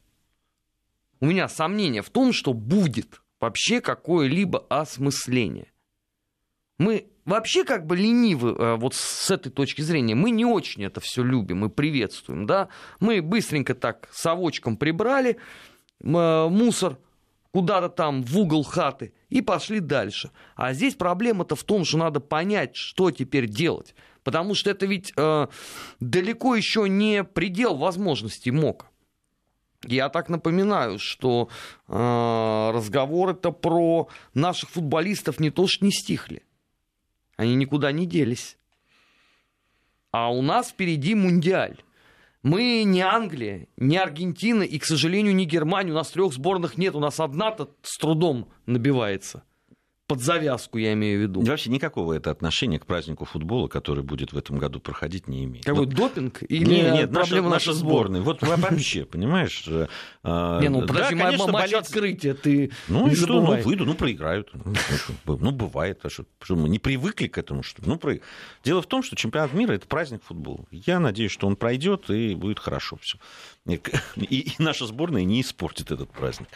у 1.20 1.26
меня 1.26 1.48
сомнение 1.48 2.02
в 2.02 2.10
том, 2.10 2.32
что 2.32 2.52
будет 2.52 3.22
вообще 3.40 3.80
какое-либо 3.80 4.66
осмысление. 4.68 5.72
Мы 6.78 7.08
вообще 7.24 7.64
как 7.64 7.86
бы 7.86 7.96
ленивы 7.96 8.50
э, 8.50 8.76
вот 8.76 8.94
с 8.94 9.30
этой 9.30 9.50
точки 9.50 9.80
зрения. 9.82 10.14
Мы 10.14 10.30
не 10.30 10.44
очень 10.44 10.84
это 10.84 11.00
все 11.00 11.22
любим 11.22 11.64
и 11.64 11.68
приветствуем, 11.68 12.46
да. 12.46 12.68
Мы 13.00 13.22
быстренько 13.22 13.74
так 13.74 14.08
совочком 14.12 14.76
прибрали 14.76 15.38
э, 16.00 16.48
мусор 16.48 16.98
куда-то 17.52 17.88
там 17.88 18.22
в 18.22 18.38
угол 18.38 18.62
хаты 18.62 19.14
и 19.30 19.40
пошли 19.40 19.80
дальше. 19.80 20.30
А 20.56 20.74
здесь 20.74 20.94
проблема-то 20.94 21.56
в 21.56 21.64
том, 21.64 21.86
что 21.86 21.96
надо 21.96 22.20
понять, 22.20 22.76
что 22.76 23.10
теперь 23.10 23.46
делать. 23.46 23.94
Потому 24.22 24.54
что 24.54 24.70
это 24.70 24.84
ведь 24.84 25.12
э, 25.16 25.46
далеко 26.00 26.54
еще 26.54 26.88
не 26.88 27.24
предел 27.24 27.76
возможностей 27.76 28.50
МОКа. 28.50 28.88
Я 29.86 30.08
так 30.08 30.28
напоминаю, 30.28 30.98
что 30.98 31.48
э, 31.88 32.70
разговоры-то 32.74 33.52
про 33.52 34.08
наших 34.34 34.70
футболистов 34.70 35.38
не 35.38 35.50
то 35.50 35.66
что 35.68 35.84
не 35.84 35.92
стихли. 35.92 36.42
Они 37.36 37.54
никуда 37.54 37.92
не 37.92 38.04
делись. 38.04 38.58
А 40.10 40.32
у 40.32 40.42
нас 40.42 40.70
впереди 40.70 41.14
мундиаль. 41.14 41.82
Мы 42.42 42.82
не 42.84 43.00
Англия, 43.00 43.68
не 43.76 43.96
Аргентина 43.96 44.62
и, 44.62 44.78
к 44.78 44.84
сожалению, 44.84 45.34
не 45.34 45.46
Германия. 45.46 45.92
У 45.92 45.96
нас 45.96 46.10
трех 46.10 46.32
сборных 46.32 46.78
нет. 46.78 46.94
У 46.94 47.00
нас 47.00 47.20
одна-то 47.20 47.70
с 47.82 47.96
трудом 47.98 48.48
набивается 48.66 49.44
под 50.06 50.20
завязку, 50.20 50.78
я 50.78 50.92
имею 50.92 51.18
в 51.18 51.22
виду. 51.22 51.42
И 51.42 51.48
вообще 51.48 51.70
никакого 51.70 52.12
это 52.12 52.30
отношения 52.30 52.78
к 52.78 52.86
празднику 52.86 53.24
футбола, 53.24 53.66
который 53.66 54.04
будет 54.04 54.32
в 54.32 54.38
этом 54.38 54.58
году 54.58 54.78
проходить, 54.78 55.26
не 55.26 55.44
имеет. 55.44 55.64
Какой 55.64 55.86
вот... 55.86 55.94
допинг? 55.94 56.42
Или 56.48 56.64
нет, 56.64 56.94
нет 56.94 57.12
проблема 57.12 57.50
наша, 57.50 57.70
наша 57.70 57.78
сборная? 57.78 58.20
Вот 58.20 58.42
вообще, 58.42 59.04
понимаешь? 59.04 59.68
А, 60.22 60.60
не, 60.60 60.68
ну 60.68 60.86
подожди, 60.86 61.16
да, 61.16 61.46
матч 61.48 61.72
открытия, 61.72 62.34
ты 62.34 62.70
Ну 62.88 63.08
и 63.08 63.14
что, 63.14 63.40
ну 63.40 63.60
выйду, 63.62 63.84
ну 63.84 63.94
проиграют. 63.94 64.52
Ну 65.24 65.50
бывает, 65.50 66.00
а 66.04 66.08
что 66.08 66.24
мы 66.50 66.68
не 66.68 66.78
привыкли 66.78 67.26
к 67.26 67.38
этому, 67.38 67.62
что 67.62 67.82
Ну, 67.84 68.00
Дело 68.64 68.82
в 68.82 68.86
том, 68.86 69.02
что 69.02 69.16
чемпионат 69.16 69.52
мира 69.52 69.72
это 69.72 69.86
праздник 69.86 70.22
футбола. 70.22 70.66
Я 70.70 71.00
надеюсь, 71.00 71.32
что 71.32 71.46
он 71.46 71.56
пройдет 71.56 72.10
и 72.10 72.34
будет 72.34 72.60
хорошо 72.60 72.96
все. 73.00 73.18
И 74.16 74.52
наша 74.58 74.86
сборная 74.86 75.24
не 75.24 75.40
испортит 75.40 75.90
этот 75.90 76.10
праздник. 76.10 76.48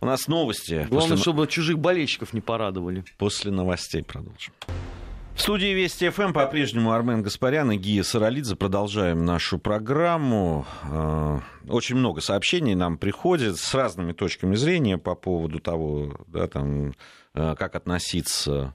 У 0.00 0.06
нас 0.06 0.28
новости. 0.28 0.86
Главное, 0.90 1.16
После... 1.16 1.16
чтобы 1.16 1.46
чужих 1.46 1.78
болельщиков 1.78 2.32
не 2.32 2.40
порадовали. 2.40 3.04
После 3.18 3.50
новостей 3.50 4.02
продолжим. 4.02 4.52
В 5.36 5.42
студии 5.42 5.74
Вести 5.74 6.08
ФМ 6.08 6.32
по-прежнему 6.32 6.92
Армен 6.92 7.22
Гаспарян 7.22 7.70
и 7.70 7.76
Гия 7.76 8.02
Саралидзе. 8.02 8.56
Продолжаем 8.56 9.26
нашу 9.26 9.58
программу. 9.58 10.66
Э, 10.90 11.40
очень 11.68 11.96
много 11.96 12.22
сообщений 12.22 12.74
нам 12.74 12.96
приходит 12.96 13.58
с 13.58 13.74
разными 13.74 14.12
точками 14.12 14.54
зрения 14.54 14.96
по 14.96 15.14
поводу 15.14 15.60
того, 15.60 16.20
да, 16.26 16.46
там, 16.46 16.94
э, 17.34 17.54
как 17.54 17.74
относиться 17.74 18.74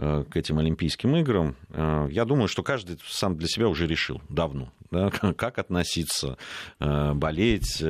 к 0.00 0.36
этим 0.36 0.58
Олимпийским 0.58 1.14
играм, 1.16 1.56
э, 1.68 2.08
я 2.10 2.24
думаю, 2.24 2.48
что 2.48 2.62
каждый 2.62 2.98
сам 3.06 3.36
для 3.36 3.48
себя 3.48 3.68
уже 3.68 3.86
решил 3.86 4.22
давно, 4.30 4.72
да, 4.90 5.10
как 5.36 5.58
относиться, 5.58 6.38
э, 6.78 7.12
болеть, 7.12 7.82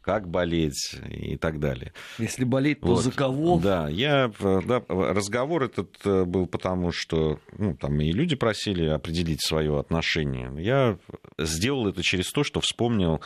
как 0.00 0.28
болеть 0.28 0.96
и 1.08 1.36
так 1.36 1.60
далее. 1.60 1.92
Если 2.18 2.42
болеть, 2.42 2.80
то 2.80 2.88
вот. 2.88 3.04
за 3.04 3.12
кого? 3.12 3.60
Да, 3.60 3.88
я, 3.88 4.32
да, 4.40 4.82
разговор 4.88 5.62
этот 5.64 5.96
был 6.04 6.46
потому, 6.46 6.90
что 6.90 7.38
ну, 7.56 7.76
там 7.76 8.00
и 8.00 8.10
люди 8.10 8.34
просили 8.34 8.86
определить 8.86 9.42
свое 9.42 9.78
отношение. 9.78 10.52
Я 10.58 10.98
сделал 11.38 11.86
это 11.86 12.02
через 12.02 12.32
то, 12.32 12.42
что 12.42 12.60
вспомнил 12.60 13.20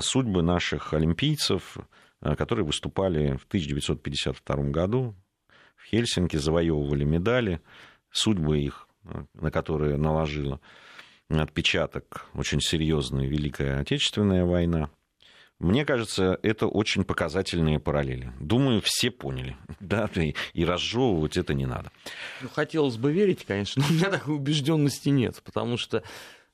судьбы 0.00 0.42
наших 0.42 0.92
олимпийцев, 0.94 1.76
которые 2.20 2.66
выступали 2.66 3.36
в 3.36 3.44
1952 3.46 4.56
году 4.70 5.14
в 5.78 5.86
Хельсинки, 5.86 6.36
завоевывали 6.36 7.04
медали, 7.04 7.60
судьбы 8.10 8.60
их, 8.60 8.88
на 9.34 9.50
которые 9.50 9.96
наложила 9.96 10.60
отпечаток 11.28 12.26
очень 12.34 12.60
серьезная 12.60 13.26
Великая 13.26 13.80
Отечественная 13.80 14.44
война. 14.44 14.90
Мне 15.58 15.84
кажется, 15.84 16.38
это 16.42 16.68
очень 16.68 17.02
показательные 17.02 17.80
параллели. 17.80 18.32
Думаю, 18.38 18.80
все 18.82 19.10
поняли. 19.10 19.56
Да, 19.80 20.10
и, 20.14 20.64
разжевывать 20.64 21.36
это 21.36 21.54
не 21.54 21.64
надо. 21.66 21.90
Ну, 22.42 22.48
хотелось 22.48 22.96
бы 22.96 23.12
верить, 23.12 23.44
конечно, 23.44 23.82
но 23.88 23.88
у 23.88 23.92
меня 23.92 24.10
такой 24.10 24.34
убежденности 24.36 25.08
нет, 25.08 25.40
потому 25.44 25.76
что 25.76 26.02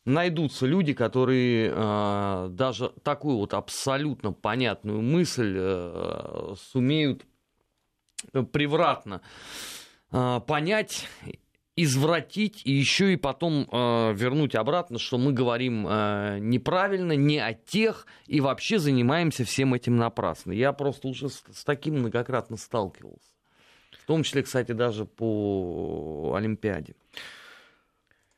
найдутся 0.04 0.66
люди, 0.66 0.92
которые 0.92 1.72
э, 1.74 2.48
даже 2.50 2.92
такую 3.02 3.38
вот 3.38 3.54
абсолютно 3.54 4.32
понятную 4.32 5.00
мысль 5.00 5.54
э, 5.56 6.54
сумеют 6.70 7.24
превратно 8.52 9.20
э, 10.12 10.40
понять, 10.46 11.08
извратить 11.76 12.62
и 12.64 12.72
еще 12.72 13.12
и 13.12 13.16
потом 13.16 13.68
э, 13.70 14.12
вернуть 14.14 14.54
обратно, 14.54 14.98
что 14.98 15.18
мы 15.18 15.32
говорим 15.32 15.86
э, 15.88 16.38
неправильно, 16.40 17.12
не 17.12 17.38
о 17.38 17.52
тех 17.52 18.06
и 18.26 18.40
вообще 18.40 18.78
занимаемся 18.78 19.44
всем 19.44 19.74
этим 19.74 19.96
напрасно. 19.96 20.52
Я 20.52 20.72
просто 20.72 21.08
уже 21.08 21.28
с, 21.28 21.42
с 21.52 21.64
таким 21.64 21.98
многократно 21.98 22.56
сталкивался. 22.56 23.34
В 23.90 24.06
том 24.06 24.22
числе, 24.22 24.42
кстати, 24.42 24.72
даже 24.72 25.04
по 25.04 26.34
Олимпиаде. 26.36 26.94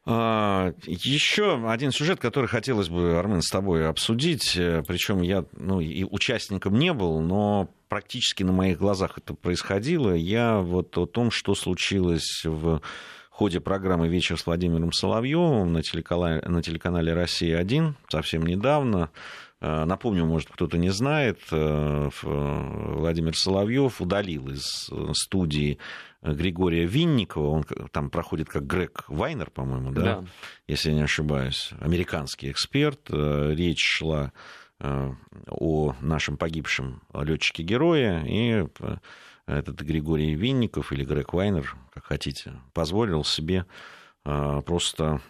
А, 0.08 0.72
еще 0.84 1.68
один 1.68 1.90
сюжет, 1.90 2.20
который 2.20 2.46
хотелось 2.46 2.88
бы, 2.88 3.18
Армен, 3.18 3.42
с 3.42 3.50
тобой 3.50 3.88
обсудить. 3.88 4.52
Причем 4.54 5.22
я 5.22 5.44
ну, 5.52 5.80
и 5.80 6.04
участником 6.04 6.78
не 6.78 6.92
был, 6.92 7.20
но 7.20 7.68
практически 7.88 8.42
на 8.42 8.52
моих 8.52 8.78
глазах 8.78 9.18
это 9.18 9.34
происходило. 9.34 10.12
Я 10.14 10.58
вот 10.58 10.96
о 10.98 11.06
том, 11.06 11.30
что 11.30 11.54
случилось 11.54 12.42
в 12.44 12.80
ходе 13.30 13.60
программы 13.60 14.08
«Вечер 14.08 14.38
с 14.38 14.46
Владимиром 14.46 14.92
Соловьевым» 14.92 15.72
на 15.72 15.82
телеканале, 15.82 16.40
на 16.46 16.62
телеканале 16.62 17.12
«Россия-1» 17.12 17.94
совсем 18.08 18.46
недавно. 18.46 19.10
Э, 19.60 19.84
напомню, 19.84 20.24
может, 20.24 20.48
кто-то 20.50 20.78
не 20.78 20.90
знает, 20.90 21.40
э, 21.50 22.10
Владимир 22.22 23.36
Соловьев 23.36 24.00
удалил 24.00 24.48
из 24.48 24.90
студии 25.12 25.78
Григория 26.22 26.86
Винникова, 26.86 27.48
он 27.48 27.64
там 27.92 28.10
проходит 28.10 28.48
как 28.48 28.66
Грег 28.66 29.04
Вайнер, 29.08 29.50
по-моему, 29.50 29.92
да? 29.92 30.02
да, 30.02 30.24
если 30.66 30.90
я 30.90 30.96
не 30.96 31.02
ошибаюсь, 31.02 31.70
американский 31.80 32.50
эксперт. 32.50 33.00
Э, 33.10 33.52
речь 33.54 33.84
шла 33.84 34.32
о 34.78 35.94
нашем 36.00 36.36
погибшем 36.36 37.02
летчике-герое, 37.14 38.24
и 38.26 38.66
этот 39.46 39.80
Григорий 39.80 40.34
Винников 40.34 40.92
или 40.92 41.04
Грег 41.04 41.32
Вайнер, 41.32 41.76
как 41.92 42.04
хотите, 42.04 42.54
позволил 42.72 43.24
себе 43.24 43.64
а, 44.24 44.60
просто 44.62 45.20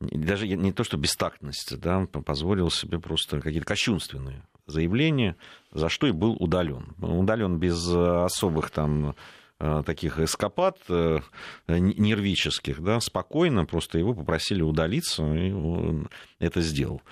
даже 0.00 0.48
не 0.48 0.72
то, 0.72 0.82
что 0.82 0.96
бестактность, 0.96 1.78
да, 1.78 2.06
позволил 2.06 2.70
себе 2.70 2.98
просто 2.98 3.40
какие-то 3.40 3.66
кощунственные 3.66 4.42
заявления, 4.66 5.36
за 5.70 5.88
что 5.88 6.06
и 6.06 6.12
был 6.12 6.36
удален. 6.40 6.94
Удален 6.98 7.58
без 7.58 7.86
особых 7.88 8.70
там 8.70 9.14
а, 9.58 9.82
таких 9.82 10.18
эскапад 10.18 10.78
э, 10.88 11.20
нервических, 11.68 12.82
да, 12.82 12.98
спокойно, 13.00 13.66
просто 13.66 13.98
его 13.98 14.14
попросили 14.14 14.62
удалиться, 14.62 15.22
и 15.34 15.52
он 15.52 16.08
это 16.38 16.62
сделал. 16.62 17.02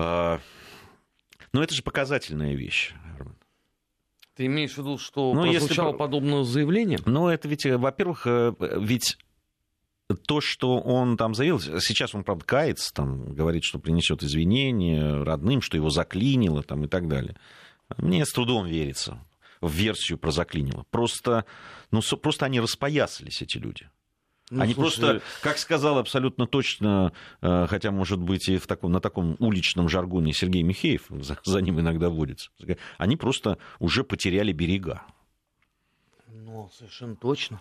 А, 0.00 0.40
но 1.52 1.60
это 1.60 1.74
же 1.74 1.82
показательная 1.82 2.54
вещь, 2.54 2.94
ты 4.36 4.46
имеешь 4.46 4.74
в 4.74 4.78
виду, 4.78 4.96
что 4.98 5.34
ну, 5.34 5.42
прозвучало 5.42 5.88
если... 5.88 5.98
подобное 5.98 6.44
заявление? 6.44 7.00
Ну, 7.04 7.26
это 7.26 7.48
ведь, 7.48 7.66
э, 7.66 7.76
во-первых, 7.76 8.22
э, 8.24 8.54
ведь 8.78 9.18
то, 10.28 10.40
что 10.40 10.78
он 10.78 11.16
там 11.16 11.34
заявил, 11.34 11.58
сейчас 11.58 12.14
он, 12.14 12.22
правда, 12.22 12.44
кается, 12.44 12.94
там, 12.94 13.34
говорит, 13.34 13.64
что 13.64 13.80
принесет 13.80 14.22
извинения 14.22 15.24
родным, 15.24 15.60
что 15.60 15.76
его 15.76 15.90
заклинило 15.90 16.62
там, 16.62 16.84
и 16.84 16.86
так 16.86 17.08
далее. 17.08 17.34
Мне 17.96 18.24
с 18.24 18.30
трудом 18.30 18.68
верится 18.68 19.18
в 19.60 19.72
версию 19.72 20.18
про 20.18 20.30
заклинило. 20.30 20.86
Просто, 20.92 21.44
ну, 21.90 22.00
просто 22.22 22.46
они 22.46 22.60
распоясались, 22.60 23.42
эти 23.42 23.58
люди. 23.58 23.90
Ну, 24.50 24.62
Они 24.62 24.72
слушай... 24.72 25.00
просто, 25.00 25.22
как 25.42 25.58
сказал 25.58 25.98
абсолютно 25.98 26.46
точно, 26.46 27.12
э, 27.42 27.66
хотя, 27.68 27.90
может 27.90 28.18
быть, 28.18 28.48
и 28.48 28.56
в 28.56 28.66
таком, 28.66 28.92
на 28.92 29.00
таком 29.00 29.36
уличном 29.40 29.88
жаргоне 29.88 30.32
Сергей 30.32 30.62
Михеев, 30.62 31.06
за, 31.10 31.38
за 31.44 31.60
ним 31.60 31.80
иногда 31.80 32.08
водится, 32.08 32.50
они 32.96 33.16
просто 33.16 33.58
уже 33.78 34.04
потеряли 34.04 34.52
берега. 34.52 35.02
Ну, 36.28 36.70
совершенно 36.72 37.14
точно. 37.14 37.60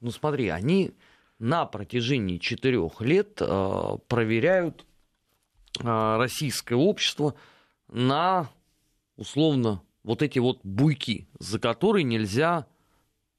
Ну, 0.00 0.12
смотри, 0.12 0.48
они 0.48 0.92
на 1.40 1.66
протяжении 1.66 2.38
четырех 2.38 3.00
лет 3.00 3.38
э, 3.40 3.96
проверяют 4.06 4.86
э, 5.80 6.16
российское 6.16 6.76
общество 6.76 7.34
на, 7.88 8.48
условно, 9.16 9.82
вот 10.04 10.22
эти 10.22 10.38
вот 10.38 10.60
буйки, 10.62 11.26
за 11.40 11.58
которые 11.58 12.04
нельзя 12.04 12.66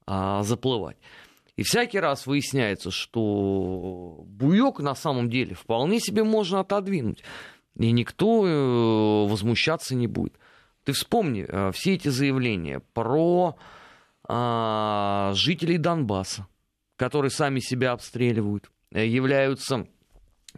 э, 0.06 0.41
заплывать. 0.43 0.98
И 1.56 1.63
всякий 1.63 2.00
раз 2.00 2.26
выясняется, 2.26 2.89
что 2.89 4.24
буек 4.26 4.80
на 4.80 4.96
самом 4.96 5.30
деле 5.30 5.54
вполне 5.54 6.00
себе 6.00 6.24
можно 6.24 6.62
отодвинуть. 6.62 7.24
И 7.78 7.92
никто 7.92 8.48
э, 8.48 9.28
возмущаться 9.30 9.96
не 9.96 10.08
будет. 10.08 10.34
Ты 10.84 10.94
вспомни 10.94 11.46
э, 11.48 11.72
все 11.72 11.94
эти 11.94 12.08
заявления 12.10 12.82
про 12.94 13.56
а, 14.26 15.32
жителей 15.36 15.78
Донбасса, 15.78 16.48
которые 16.96 17.30
сами 17.30 17.60
себя 17.60 17.92
обстреливают, 17.92 18.72
э, 18.92 19.06
являются 19.06 19.88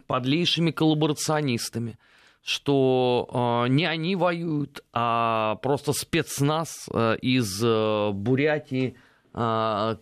подлейшими 0.06 0.70
коллаборационистами, 0.70 1.98
что 2.42 3.64
э, 3.66 3.68
не 3.68 3.86
они 3.86 4.14
воюют, 4.14 4.84
а 4.92 5.56
просто 5.56 5.92
спецназ 5.92 6.88
э, 6.92 7.16
из 7.20 7.60
э, 7.62 8.10
Бурятии, 8.12 8.96
э, 9.34 9.96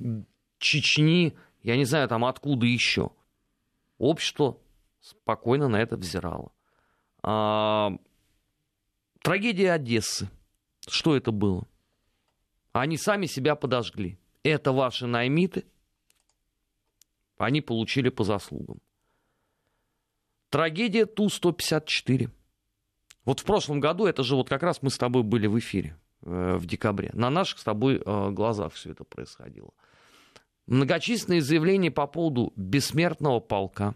Чечни, 0.65 1.37
я 1.63 1.77
не 1.77 1.85
знаю, 1.85 2.09
там 2.09 2.25
откуда 2.25 2.65
еще. 2.65 3.11
Общество 3.99 4.59
спокойно 5.01 5.69
на 5.69 5.77
это 5.77 5.99
взирало. 5.99 6.53
А, 7.23 7.93
трагедия 9.21 9.73
Одессы. 9.73 10.31
Что 10.89 11.17
это 11.17 11.33
было? 11.33 11.69
Они 12.73 12.97
сами 12.97 13.27
себя 13.27 13.57
подожгли. 13.57 14.19
Это 14.43 14.73
ваши 14.73 15.07
наймиты. 15.07 15.67
Они 17.37 17.61
получили 17.61 18.09
по 18.09 18.25
заслугам. 18.25 18.81
Трагедия 20.49 21.05
Ту-154. 21.05 22.31
Вот 23.27 23.41
в 23.41 23.45
прошлом 23.45 23.81
году, 23.81 24.07
это 24.07 24.23
же 24.23 24.35
вот 24.35 24.49
как 24.49 24.63
раз 24.63 24.81
мы 24.81 24.89
с 24.89 24.97
тобой 24.97 25.25
были 25.25 25.47
в 25.47 25.59
эфире 25.59 25.99
э, 26.23 26.57
в 26.57 26.65
декабре. 26.65 27.11
На 27.13 27.29
наших 27.29 27.59
с 27.59 27.65
тобой 27.65 27.97
э, 27.97 28.31
глазах 28.31 28.73
все 28.73 28.93
это 28.93 29.05
происходило. 29.05 29.71
Многочисленные 30.67 31.43
заявления 31.43 31.91
по 31.91 32.07
поводу 32.07 32.53
бессмертного 32.57 33.41
полка. 33.41 33.95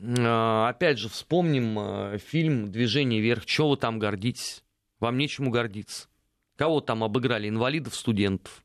А, 0.00 0.68
опять 0.68 0.98
же, 0.98 1.08
вспомним 1.08 1.78
а, 1.78 2.18
фильм 2.18 2.70
«Движение 2.70 3.20
вверх». 3.20 3.44
Чего 3.44 3.70
вы 3.70 3.76
там 3.76 3.98
гордитесь? 3.98 4.62
Вам 5.00 5.18
нечему 5.18 5.50
гордиться. 5.50 6.08
Кого 6.56 6.80
там 6.80 7.02
обыграли? 7.02 7.48
Инвалидов, 7.48 7.96
студентов. 7.96 8.64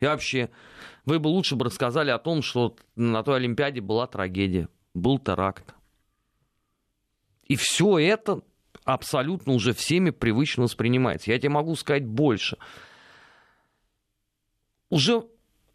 И 0.00 0.06
вообще, 0.06 0.50
вы 1.04 1.18
бы 1.18 1.28
лучше 1.28 1.56
бы 1.56 1.66
рассказали 1.66 2.10
о 2.10 2.18
том, 2.18 2.40
что 2.40 2.76
на 2.96 3.22
той 3.22 3.36
Олимпиаде 3.36 3.82
была 3.82 4.06
трагедия. 4.06 4.68
Был 4.94 5.18
теракт. 5.18 5.74
И 7.44 7.56
все 7.56 7.98
это 7.98 8.40
абсолютно 8.84 9.52
уже 9.52 9.74
всеми 9.74 10.08
привычно 10.08 10.62
воспринимается. 10.62 11.30
Я 11.30 11.38
тебе 11.38 11.50
могу 11.50 11.76
сказать 11.76 12.06
больше– 12.06 12.56
уже 14.94 15.24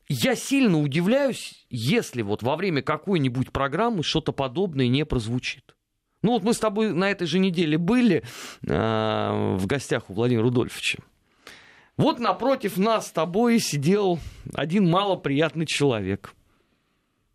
я 0.07 0.33
сильно 0.33 0.79
удивляюсь, 0.79 1.65
если 1.69 2.21
вот 2.21 2.41
во 2.41 2.55
время 2.55 2.81
какой-нибудь 2.81 3.51
программы 3.51 4.01
что-то 4.01 4.31
подобное 4.31 4.87
не 4.87 5.05
прозвучит. 5.05 5.75
Ну 6.21 6.31
вот 6.31 6.43
мы 6.43 6.53
с 6.53 6.59
тобой 6.59 6.93
на 6.93 7.11
этой 7.11 7.27
же 7.27 7.37
неделе 7.37 7.77
были 7.77 8.23
э, 8.65 9.55
в 9.57 9.65
гостях 9.65 10.09
у 10.09 10.13
Владимира 10.13 10.43
Рудольфовича. 10.43 10.99
Вот 11.97 12.19
напротив 12.19 12.77
нас 12.77 13.07
с 13.07 13.11
тобой 13.11 13.59
сидел 13.59 14.19
один 14.53 14.89
малоприятный 14.89 15.65
человек. 15.65 16.33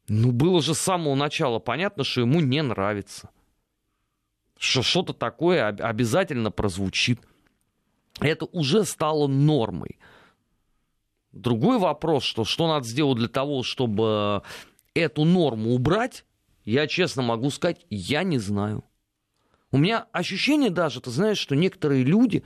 Ну, 0.08 0.32
было 0.32 0.62
же 0.62 0.74
с 0.74 0.78
самого 0.78 1.14
начала 1.14 1.58
понятно, 1.58 2.02
что 2.02 2.22
ему 2.22 2.40
не 2.40 2.62
нравится. 2.62 3.28
Что 4.58 4.82
что-то 4.82 5.12
такое 5.12 5.68
обязательно 5.68 6.50
прозвучит. 6.50 7.20
Это 8.20 8.46
уже 8.46 8.84
стало 8.84 9.26
нормой. 9.26 9.98
Другой 11.34 11.78
вопрос, 11.78 12.22
что, 12.22 12.44
что 12.44 12.68
надо 12.68 12.86
сделать 12.86 13.18
для 13.18 13.26
того, 13.26 13.64
чтобы 13.64 14.42
эту 14.94 15.24
норму 15.24 15.74
убрать, 15.74 16.24
я 16.64 16.86
честно 16.86 17.22
могу 17.22 17.50
сказать, 17.50 17.84
я 17.90 18.22
не 18.22 18.38
знаю. 18.38 18.84
У 19.72 19.78
меня 19.78 20.06
ощущение 20.12 20.70
даже, 20.70 21.00
ты 21.00 21.10
знаешь, 21.10 21.38
что 21.38 21.56
некоторые 21.56 22.04
люди 22.04 22.44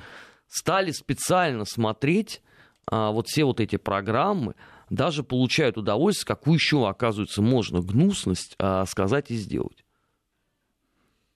стали 0.48 0.92
специально 0.92 1.66
смотреть 1.66 2.40
а, 2.86 3.10
вот 3.10 3.28
все 3.28 3.44
вот 3.44 3.60
эти 3.60 3.76
программы, 3.76 4.54
даже 4.88 5.22
получают 5.22 5.76
удовольствие, 5.76 6.34
какую 6.34 6.54
еще, 6.54 6.88
оказывается, 6.88 7.42
можно 7.42 7.82
гнусность 7.82 8.54
а, 8.58 8.86
сказать 8.86 9.30
и 9.30 9.36
сделать. 9.36 9.84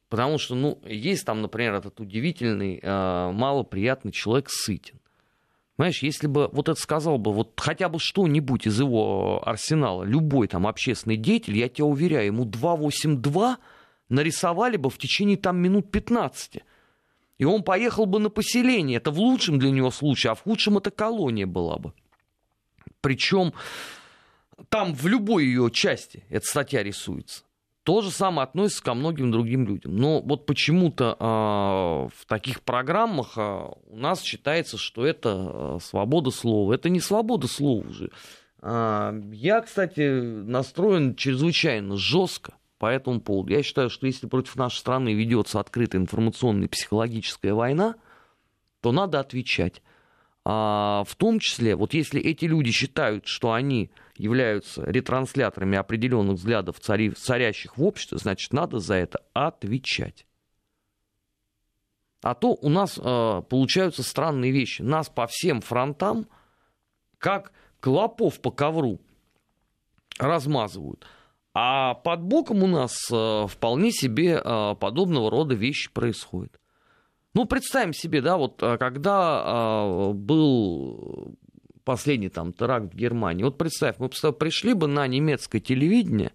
Потому 0.09 0.39
что, 0.39 0.55
ну, 0.55 0.81
есть 0.87 1.27
там, 1.27 1.43
например, 1.43 1.75
этот 1.75 2.01
удивительный, 2.01 2.81
а, 2.83 3.31
малоприятный 3.31 4.13
человек 4.13 4.49
Сытин. 4.49 5.02
Знаешь, 5.83 6.05
если 6.05 6.29
бы 6.29 6.49
вот 6.53 6.69
это 6.69 6.81
сказал 6.81 7.19
бы 7.19 7.33
вот 7.33 7.55
хотя 7.57 7.89
бы 7.89 7.99
что-нибудь 7.99 8.69
из 8.69 8.79
его 8.79 9.43
арсенала, 9.45 10.05
любой 10.05 10.47
там 10.47 10.69
общественный 10.69 11.17
деятель, 11.17 11.59
я 11.59 11.69
тебя 11.69 11.87
уверяю, 11.87 12.27
ему 12.27 12.45
282 12.45 13.59
нарисовали 14.09 14.77
бы 14.77 14.91
в 14.91 14.99
течение 14.99 15.37
там 15.37 15.57
минут 15.57 15.91
15. 15.91 16.63
И 17.39 17.45
он 17.45 17.65
поехал 17.65 18.07
бы 18.07 18.21
на 18.21 18.31
поселение. 18.31 18.99
Это 18.99 19.11
в 19.11 19.19
лучшем 19.19 19.59
для 19.59 19.73
него 19.73 19.91
случае, 19.91 20.31
а 20.31 20.35
в 20.37 20.43
худшем 20.43 20.79
это 20.79 20.93
колония 20.93 21.49
была 21.49 21.79
бы. 21.79 21.93
Причем 23.01 23.53
там 24.69 24.95
в 24.95 25.09
любой 25.09 25.47
ее 25.47 25.69
части 25.73 26.23
эта 26.29 26.47
статья 26.47 26.85
рисуется. 26.85 27.43
То 27.85 28.01
же 28.01 28.11
самое 28.11 28.45
относится 28.45 28.83
ко 28.85 28.95
многим 28.95 29.33
другим 29.33 29.67
людям. 29.67 29.97
Но 29.97 30.21
вот 30.21 30.47
почему-то 30.47 31.17
э, 31.19 31.25
в 32.17 32.27
таких 32.27 32.63
программах 32.63 33.33
э, 33.37 33.69
у 33.89 33.97
нас 33.97 34.23
считается, 34.23 34.79
что 34.79 35.05
это 35.05 35.51
э, 35.53 35.79
свобода 35.83 36.31
слова. 36.31 36.73
Это 36.73 36.89
не 36.89 37.01
свобода 37.01 37.49
слова 37.49 37.85
уже. 37.89 38.11
Э, 38.61 39.21
я, 39.33 39.61
кстати, 39.63 40.21
настроен 40.21 41.17
чрезвычайно 41.17 41.97
жестко 41.97 42.55
по 42.79 42.87
этому 42.87 43.21
поводу. 43.21 43.53
Я 43.53 43.65
считаю, 43.65 43.91
что 43.91 44.07
если 44.07 44.29
против 44.29 44.55
нашей 44.55 44.79
страны 44.79 45.13
ведется 45.13 45.59
открытая 45.59 46.01
информационная 46.01 46.67
и 46.67 46.71
психологическая 46.71 47.55
война, 47.55 47.97
то 48.81 48.93
надо 48.93 49.19
отвечать. 49.19 49.83
А, 50.45 51.05
в 51.07 51.15
том 51.17 51.39
числе, 51.39 51.77
вот 51.77 51.95
если 51.95 52.21
эти 52.21 52.45
люди 52.45 52.71
считают, 52.71 53.27
что 53.27 53.53
они 53.53 53.91
являются 54.17 54.85
ретрансляторами 54.85 55.79
определенных 55.79 56.37
взглядов 56.37 56.81
цари, 56.81 57.11
царящих 57.11 57.77
в 57.77 57.85
обществе, 57.85 58.19
значит, 58.19 58.53
надо 58.53 58.79
за 58.79 58.95
это 58.95 59.21
отвечать. 59.33 60.27
А 62.23 62.35
то 62.35 62.57
у 62.61 62.69
нас 62.69 62.99
э, 62.99 63.43
получаются 63.49 64.03
странные 64.03 64.53
вещи. 64.53 64.83
Нас 64.83 65.09
по 65.09 65.27
всем 65.27 65.61
фронтам, 65.61 66.29
как 67.19 67.53
клопов 67.81 68.41
по 68.41 68.53
ковру, 68.53 69.01
размазывают. 70.19 71.05
А 71.55 71.95
под 71.95 72.23
боком 72.23 72.63
у 72.63 72.69
нас 72.69 72.97
э, 73.11 73.47
вполне 73.49 73.91
себе 73.91 74.41
э, 74.43 74.75
подобного 74.77 75.31
рода 75.31 75.55
вещи 75.55 75.93
происходят. 75.93 76.61
Ну, 77.35 77.45
представим 77.47 77.93
себе, 77.93 78.21
да, 78.21 78.37
вот 78.37 78.63
э, 78.63 78.79
когда 78.79 79.43
э, 79.45 80.13
был 80.13 81.37
последний 81.85 82.29
там 82.29 82.53
теракт 82.53 82.93
в 82.93 82.97
Германии, 82.97 83.45
вот 83.45 83.59
представь, 83.59 83.99
мы 83.99 84.09
пришли 84.09 84.75
бы 84.75 84.87
на 84.87 85.07
немецкое 85.07 85.61
телевидение 85.61 86.33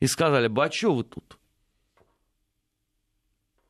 и 0.00 0.06
сказали 0.06 0.48
бы, 0.48 0.64
а 0.64 0.70
что 0.70 0.94
вы 0.94 1.04
тут? 1.04 1.38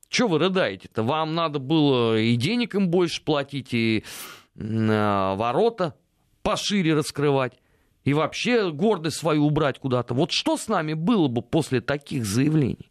Что 0.09 0.29
вы 0.29 0.39
рыдаете-то? 0.39 1.03
Вам 1.03 1.35
надо 1.35 1.59
было 1.59 2.19
и 2.19 2.37
денег 2.37 2.75
им 2.75 2.89
больше 2.89 3.23
платить, 3.23 3.73
и 3.73 4.05
э, 4.55 5.35
ворота 5.37 5.97
пошире 6.43 6.95
раскрывать, 6.95 7.55
и 8.05 8.13
вообще 8.13 8.71
гордость 8.71 9.17
свою 9.17 9.47
убрать 9.47 9.79
куда-то. 9.79 10.13
Вот 10.13 10.33
что 10.33 10.57
с 10.57 10.69
нами 10.69 10.93
было 10.93 11.29
бы 11.29 11.41
после 11.41 11.81
таких 11.81 12.27
заявлений? 12.27 12.91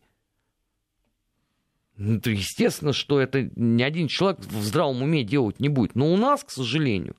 Ну, 1.98 2.20
то 2.20 2.32
естественно, 2.32 2.94
что 2.94 3.20
это 3.20 3.52
ни 3.56 3.84
один 3.84 4.08
человек 4.08 4.40
в 4.40 4.64
здравом 4.64 5.04
уме 5.04 5.24
делать 5.24 5.60
не 5.60 5.70
будет. 5.70 5.94
Но 5.94 6.12
у 6.12 6.18
нас, 6.18 6.44
к 6.44 6.50
сожалению, 6.50 7.16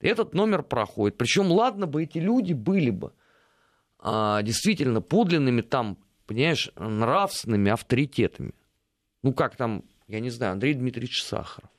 этот 0.00 0.34
номер 0.34 0.62
проходит. 0.62 1.18
Причем, 1.18 1.50
ладно 1.52 1.86
бы 1.86 2.02
эти 2.02 2.18
люди 2.18 2.52
были 2.52 2.90
бы 2.90 3.12
а, 3.98 4.42
действительно 4.42 5.00
подлинными 5.00 5.60
там, 5.60 5.98
понимаешь, 6.26 6.70
нравственными 6.76 7.70
авторитетами. 7.70 8.54
Ну, 9.22 9.32
как 9.32 9.56
там, 9.56 9.84
я 10.08 10.20
не 10.20 10.30
знаю, 10.30 10.52
Андрей 10.52 10.74
Дмитриевич 10.74 11.22
Сахаров. 11.22 11.70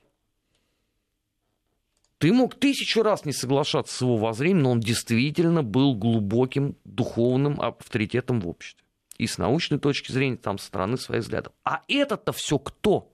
Ты 2.19 2.31
мог 2.31 2.53
тысячу 2.53 3.01
раз 3.01 3.25
не 3.25 3.33
соглашаться 3.33 3.95
с 3.95 4.01
его 4.01 4.15
воззрением, 4.17 4.61
но 4.61 4.71
он 4.71 4.79
действительно 4.79 5.63
был 5.63 5.95
глубоким 5.95 6.75
духовным 6.83 7.59
авторитетом 7.59 8.39
в 8.41 8.47
обществе 8.47 8.85
и 9.17 9.27
с 9.27 9.37
научной 9.37 9.77
точки 9.77 10.11
зрения, 10.11 10.37
там, 10.37 10.57
со 10.57 10.65
стороны 10.65 10.97
своих 10.97 11.23
взглядов. 11.23 11.53
А 11.63 11.81
это-то 11.87 12.31
все 12.31 12.57
кто? 12.57 13.11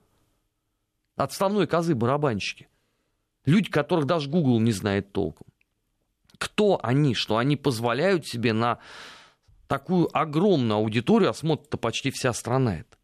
Отставной 1.18 1.68
козы 1.68 1.96
барабанщики. 1.96 2.70
Люди, 3.48 3.70
которых 3.72 4.06
даже 4.06 4.30
Google 4.30 4.60
не 4.60 4.74
знает 4.74 5.14
толком. 5.14 5.48
Кто 6.38 6.80
они, 6.84 7.16
что 7.16 7.38
они 7.38 7.56
позволяют 7.56 8.28
себе 8.28 8.52
на 8.52 8.80
такую 9.68 10.10
огромную 10.16 10.78
аудиторию, 10.78 11.30
а 11.30 11.34
смотрит-то 11.34 11.78
почти 11.78 12.12
вся 12.12 12.34
страна 12.34 12.80
это, 12.80 12.98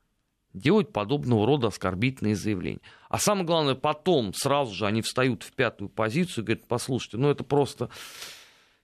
делать 0.53 0.91
подобного 0.91 1.47
рода 1.47 1.67
оскорбительные 1.67 2.36
заявления. 2.36 2.82
А 3.08 3.19
самое 3.19 3.45
главное, 3.45 3.75
потом 3.75 4.34
сразу 4.34 4.73
же 4.75 4.86
они 4.86 5.01
встают 5.01 5.43
в 5.43 5.53
пятую 5.53 5.88
позицию 5.88 6.43
и 6.43 6.47
говорят, 6.47 6.67
послушайте, 6.67 7.17
ну 7.17 7.29
это 7.29 7.45
просто 7.45 7.89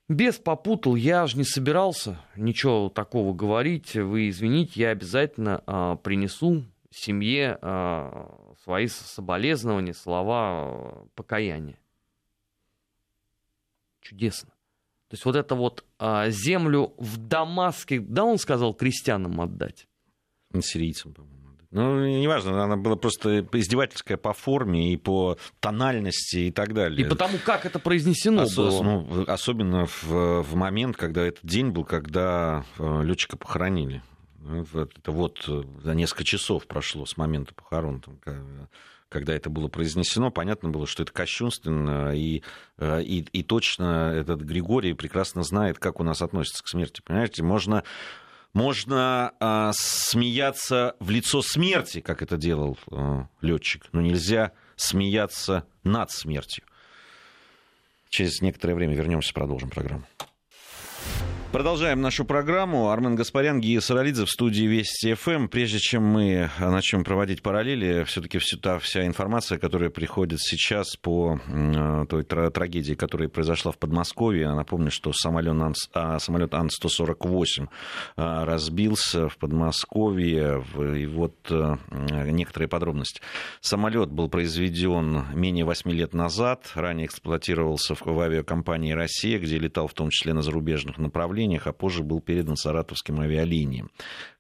без 0.08 0.38
попутал, 0.38 0.96
я 0.96 1.28
же 1.28 1.38
не 1.38 1.44
собирался 1.44 2.22
ничего 2.38 2.88
такого 2.88 3.34
говорить. 3.34 3.96
Вы 3.96 4.30
извините, 4.30 4.80
я 4.80 4.90
обязательно 4.92 5.62
а, 5.68 5.98
принесу 5.98 6.64
семье 6.92 7.58
а, 7.62 8.54
свои 8.64 8.88
соболезнования, 8.88 9.94
слова 9.94 10.38
а, 10.42 11.08
покаяния. 11.16 11.80
Чудесно. 14.02 14.50
То 15.10 15.16
есть 15.16 15.26
вот 15.26 15.36
это 15.36 15.56
вот 15.56 15.86
а, 15.98 16.30
землю 16.30 16.94
в 16.98 17.18
Дамаске, 17.18 18.00
да, 18.00 18.24
он 18.24 18.38
сказал 18.38 18.74
крестьянам 18.74 19.40
отдать? 19.42 19.88
Сирийцам, 20.62 21.14
по-моему. 21.14 21.40
Ну, 21.72 22.04
неважно, 22.04 22.64
она 22.64 22.78
была 22.78 22.96
просто 22.96 23.42
издевательская 23.54 24.18
по 24.18 24.34
форме 24.34 24.92
и 24.92 24.98
по 24.98 25.38
тональности 25.60 26.38
и 26.38 26.52
так 26.52 26.74
далее. 26.74 27.06
И 27.06 27.10
потому 27.10 27.38
как 27.38 27.66
это 27.66 27.78
произнесено 27.78 28.44
Ос- 28.44 28.56
было. 28.56 28.82
Ну, 28.82 29.24
особенно 29.28 29.86
в, 29.86 30.42
в 30.42 30.56
момент, 30.56 30.98
когда 30.98 31.22
этот 31.22 31.46
день 31.46 31.70
был, 31.70 31.86
когда 31.86 32.66
э, 32.80 33.04
летчика 33.04 33.38
похоронили. 33.38 34.02
Это 34.74 35.12
вот 35.12 35.44
э, 35.48 35.64
за 35.84 35.96
несколько 35.96 36.24
часов 36.24 36.68
прошло 36.68 37.06
с 37.06 37.18
момента 37.18 37.54
похорон. 37.54 38.02
Там, 38.02 38.20
когда 39.10 39.34
это 39.34 39.50
было 39.50 39.68
произнесено, 39.68 40.32
понятно 40.32 40.70
было, 40.70 40.86
что 40.86 41.04
это 41.04 41.12
кощунственно, 41.12 42.16
и, 42.16 42.44
э, 42.78 43.02
и, 43.02 43.22
и 43.22 43.44
точно 43.44 44.14
этот 44.16 44.42
Григорий 44.42 44.94
прекрасно 44.94 45.44
знает, 45.44 45.80
как 45.80 46.00
у 46.00 46.04
нас 46.04 46.22
относится 46.22 46.64
к 46.64 46.68
смерти. 46.68 47.02
Понимаете, 47.04 47.44
можно 47.44 47.84
можно 48.54 49.34
э, 49.40 49.72
смеяться 49.74 50.96
в 51.00 51.10
лицо 51.10 51.42
смерти, 51.42 52.02
как 52.02 52.22
это 52.22 52.38
делал 52.38 52.78
э, 52.92 53.26
летчик, 53.42 53.86
но 53.92 54.02
нельзя 54.02 54.54
смеяться 54.76 55.66
над 55.84 56.10
смертью. 56.12 56.64
Через 58.10 58.42
некоторое 58.42 58.74
время 58.74 58.96
вернемся, 58.96 59.34
продолжим 59.34 59.70
программу. 59.70 60.06
Продолжаем 61.52 62.00
нашу 62.00 62.26
программу. 62.26 62.92
Армен 62.92 63.16
Гаспарян, 63.16 63.60
Гия 63.60 63.80
Саралидзе 63.80 64.26
в 64.26 64.30
студии 64.30 64.66
Вести 64.66 65.16
ФМ. 65.16 65.48
Прежде 65.48 65.80
чем 65.80 66.04
мы 66.04 66.52
начнем 66.60 67.04
проводить 67.04 67.42
параллели, 67.42 68.04
все-таки 68.04 68.38
та 68.62 68.78
вся 68.78 69.08
информация, 69.08 69.58
которая 69.58 69.90
приходит 69.90 70.42
сейчас 70.42 70.96
по 70.96 71.40
э, 71.48 72.06
той 72.08 72.24
трагедии, 72.24 72.94
которая 72.94 73.30
произошла 73.30 73.72
в 73.72 73.80
Подмосковье. 73.80 74.54
Напомню, 74.54 74.92
что 74.92 75.12
самолет, 75.12 75.56
Ан, 75.60 76.20
самолет 76.20 76.54
Ан-148 76.54 77.68
а, 78.16 78.46
разбился 78.46 79.28
в 79.28 79.38
Подмосковье. 79.40 80.64
И 80.96 81.08
вот 81.08 81.34
некоторые 82.12 82.70
подробности. 82.70 83.22
Самолет 83.60 84.12
был 84.12 84.30
произведен 84.30 85.26
менее 85.34 85.66
8 85.66 85.90
лет 85.90 86.14
назад. 86.14 86.70
Ранее 86.76 87.08
эксплуатировался 87.08 87.96
в 87.96 88.20
авиакомпании 88.20 88.92
«Россия», 88.92 89.40
где 89.40 89.58
летал 89.58 89.88
в 89.88 89.96
том 89.96 90.12
числе 90.12 90.34
на 90.34 90.44
зарубежных 90.44 91.00
направлениях 91.00 91.39
направлениях, 91.40 91.68
а 91.68 91.74
позже 91.74 92.04
был 92.04 92.22
передан 92.22 92.56
саратовским 92.56 93.20
авиалиниям. 93.20 93.90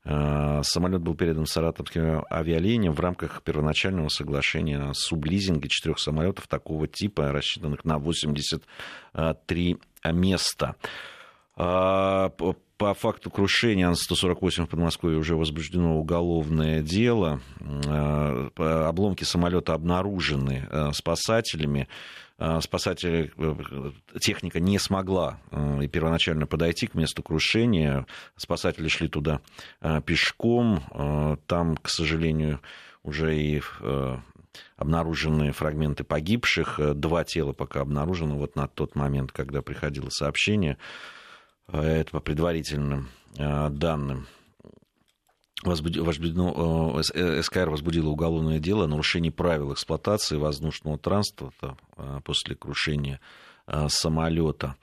Э, 0.04 0.62
самолет 0.64 1.02
был 1.02 1.16
передан 1.16 1.46
саратовским 1.46 2.24
авиалиниям 2.30 2.94
в 2.94 3.00
рамках 3.00 3.42
первоначального 3.44 4.10
соглашения 4.10 4.78
о 4.78 4.94
сублизинге 4.94 5.70
четырех 5.70 6.00
самолетов 6.00 6.48
такого 6.48 6.88
типа, 6.88 7.32
рассчитанных 7.32 7.86
на 7.86 7.98
83 8.00 9.78
места. 10.12 10.76
Э, 12.80 12.86
по 12.86 12.94
факту 12.94 13.30
крушения 13.30 13.88
Ан-148 13.88 14.66
в 14.66 14.70
Подмосковье 14.70 15.18
уже 15.18 15.36
возбуждено 15.36 16.00
уголовное 16.00 16.82
дело. 16.82 17.42
Э, 17.60 18.50
обломки 18.58 19.24
самолета 19.24 19.74
обнаружены 19.74 20.68
спасателями. 20.94 21.88
Э, 22.40 22.60
спасатели, 22.62 23.32
э, 23.38 23.92
техника 24.20 24.60
не 24.62 24.80
смогла 24.80 25.40
э, 25.52 25.88
первоначально 25.92 26.48
подойти 26.48 26.88
к 26.88 26.96
месту 26.96 27.22
крушения. 27.22 28.06
Спасатели 28.38 28.88
шли 28.88 29.10
туда 29.10 29.42
пешком. 30.06 31.38
Там, 31.48 31.76
к 31.78 31.90
сожалению, 31.90 32.62
уже 33.04 33.38
и 33.38 33.62
обнаружены 34.78 35.52
фрагменты 35.52 36.04
погибших. 36.04 36.80
Два 36.96 37.24
тела 37.24 37.54
пока 37.54 37.82
обнаружены 37.82 38.36
вот 38.36 38.56
на 38.56 38.68
тот 38.68 38.96
момент, 38.96 39.32
когда 39.32 39.62
приходило 39.62 40.10
сообщение. 40.10 40.78
Это 41.72 42.12
по 42.12 42.20
предварительным 42.20 43.10
данным 43.36 44.28
возбуждено, 45.64 47.02
э, 47.14 47.42
СКР 47.42 47.70
возбудила 47.70 48.10
уголовное 48.10 48.60
дело 48.60 48.86
о 48.86 48.88
нарушении 48.88 49.30
правил 49.30 49.74
эксплуатации 49.74 50.38
воздушного 50.38 50.98
транспорта 50.98 51.78
э, 51.98 52.20
после 52.24 52.56
крушения 52.56 53.20
э, 53.68 53.88
самолета. 53.90 54.76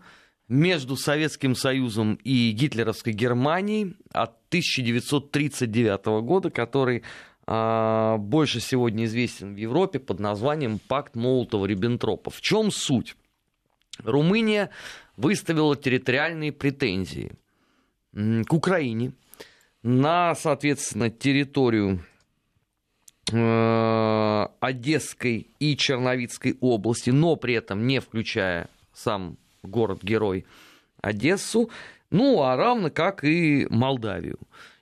между 0.48 0.96
Советским 0.96 1.54
Союзом 1.54 2.14
и 2.22 2.50
гитлеровской 2.52 3.12
Германией 3.12 3.96
от 4.12 4.36
1939 4.48 6.06
года, 6.22 6.50
который 6.50 7.02
э, 7.46 8.16
больше 8.18 8.60
сегодня 8.60 9.06
известен 9.06 9.54
в 9.54 9.56
Европе 9.56 9.98
под 9.98 10.20
названием 10.20 10.78
Пакт 10.78 11.16
Молотова-Риббентропа. 11.16 12.30
В 12.30 12.40
чем 12.40 12.70
суть? 12.70 13.16
Румыния 14.04 14.70
выставила 15.16 15.74
территориальные 15.74 16.52
претензии 16.52 17.32
к 18.12 18.52
Украине 18.52 19.12
на, 19.82 20.34
соответственно, 20.34 21.10
территорию 21.10 22.04
э, 23.32 24.46
Одесской 24.60 25.48
и 25.58 25.76
Черновицкой 25.76 26.56
области, 26.60 27.10
но 27.10 27.36
при 27.36 27.54
этом 27.54 27.86
не 27.86 28.00
включая 28.00 28.68
сам 28.92 29.38
город-герой 29.66 30.46
Одессу, 31.00 31.70
ну, 32.10 32.42
а 32.42 32.56
равно 32.56 32.90
как 32.90 33.24
и 33.24 33.66
Молдавию. 33.68 34.38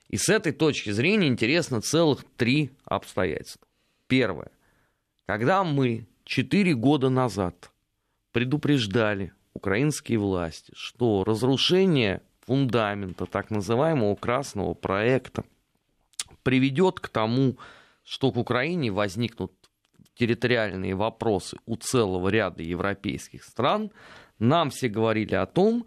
И 0.09 0.17
с 0.17 0.29
этой 0.29 0.51
точки 0.51 0.91
зрения 0.91 1.27
интересно 1.27 1.81
целых 1.81 2.23
три 2.37 2.71
обстоятельства. 2.85 3.67
Первое. 4.07 4.51
Когда 5.25 5.63
мы 5.63 6.07
четыре 6.23 6.75
года 6.75 7.09
назад 7.09 7.71
предупреждали 8.31 9.33
украинские 9.53 10.19
власти, 10.19 10.71
что 10.75 11.23
разрушение 11.23 12.21
фундамента 12.45 13.25
так 13.25 13.49
называемого 13.49 14.15
красного 14.15 14.73
проекта 14.73 15.43
приведет 16.43 16.99
к 16.99 17.09
тому, 17.09 17.57
что 18.03 18.31
к 18.31 18.37
Украине 18.37 18.91
возникнут 18.91 19.51
территориальные 20.15 20.95
вопросы 20.95 21.57
у 21.65 21.75
целого 21.75 22.29
ряда 22.29 22.63
европейских 22.63 23.43
стран, 23.43 23.91
нам 24.39 24.69
все 24.69 24.87
говорили 24.89 25.35
о 25.35 25.45
том, 25.45 25.85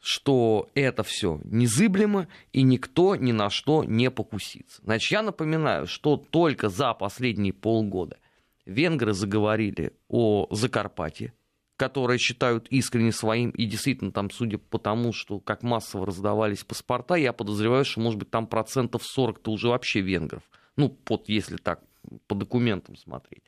что 0.00 0.70
это 0.74 1.02
все 1.02 1.40
незыблемо 1.44 2.28
и 2.52 2.62
никто 2.62 3.16
ни 3.16 3.32
на 3.32 3.50
что 3.50 3.84
не 3.84 4.10
покусится. 4.10 4.80
Значит, 4.82 5.12
я 5.12 5.22
напоминаю, 5.22 5.86
что 5.86 6.16
только 6.16 6.68
за 6.68 6.94
последние 6.94 7.52
полгода 7.52 8.18
венгры 8.64 9.12
заговорили 9.12 9.92
о 10.08 10.46
Закарпатье, 10.50 11.34
которые 11.76 12.18
считают 12.18 12.68
искренне 12.68 13.12
своим, 13.12 13.50
и 13.50 13.66
действительно 13.66 14.12
там, 14.12 14.30
судя 14.30 14.58
по 14.58 14.78
тому, 14.78 15.12
что 15.12 15.38
как 15.40 15.62
массово 15.62 16.06
раздавались 16.06 16.64
паспорта, 16.64 17.14
я 17.14 17.32
подозреваю, 17.32 17.84
что, 17.84 18.00
может 18.00 18.18
быть, 18.18 18.30
там 18.30 18.46
процентов 18.46 19.02
40-то 19.16 19.50
уже 19.50 19.68
вообще 19.68 20.00
венгров. 20.00 20.42
Ну, 20.76 20.96
вот 21.08 21.28
если 21.28 21.56
так 21.56 21.82
по 22.26 22.34
документам 22.34 22.96
смотреть. 22.96 23.42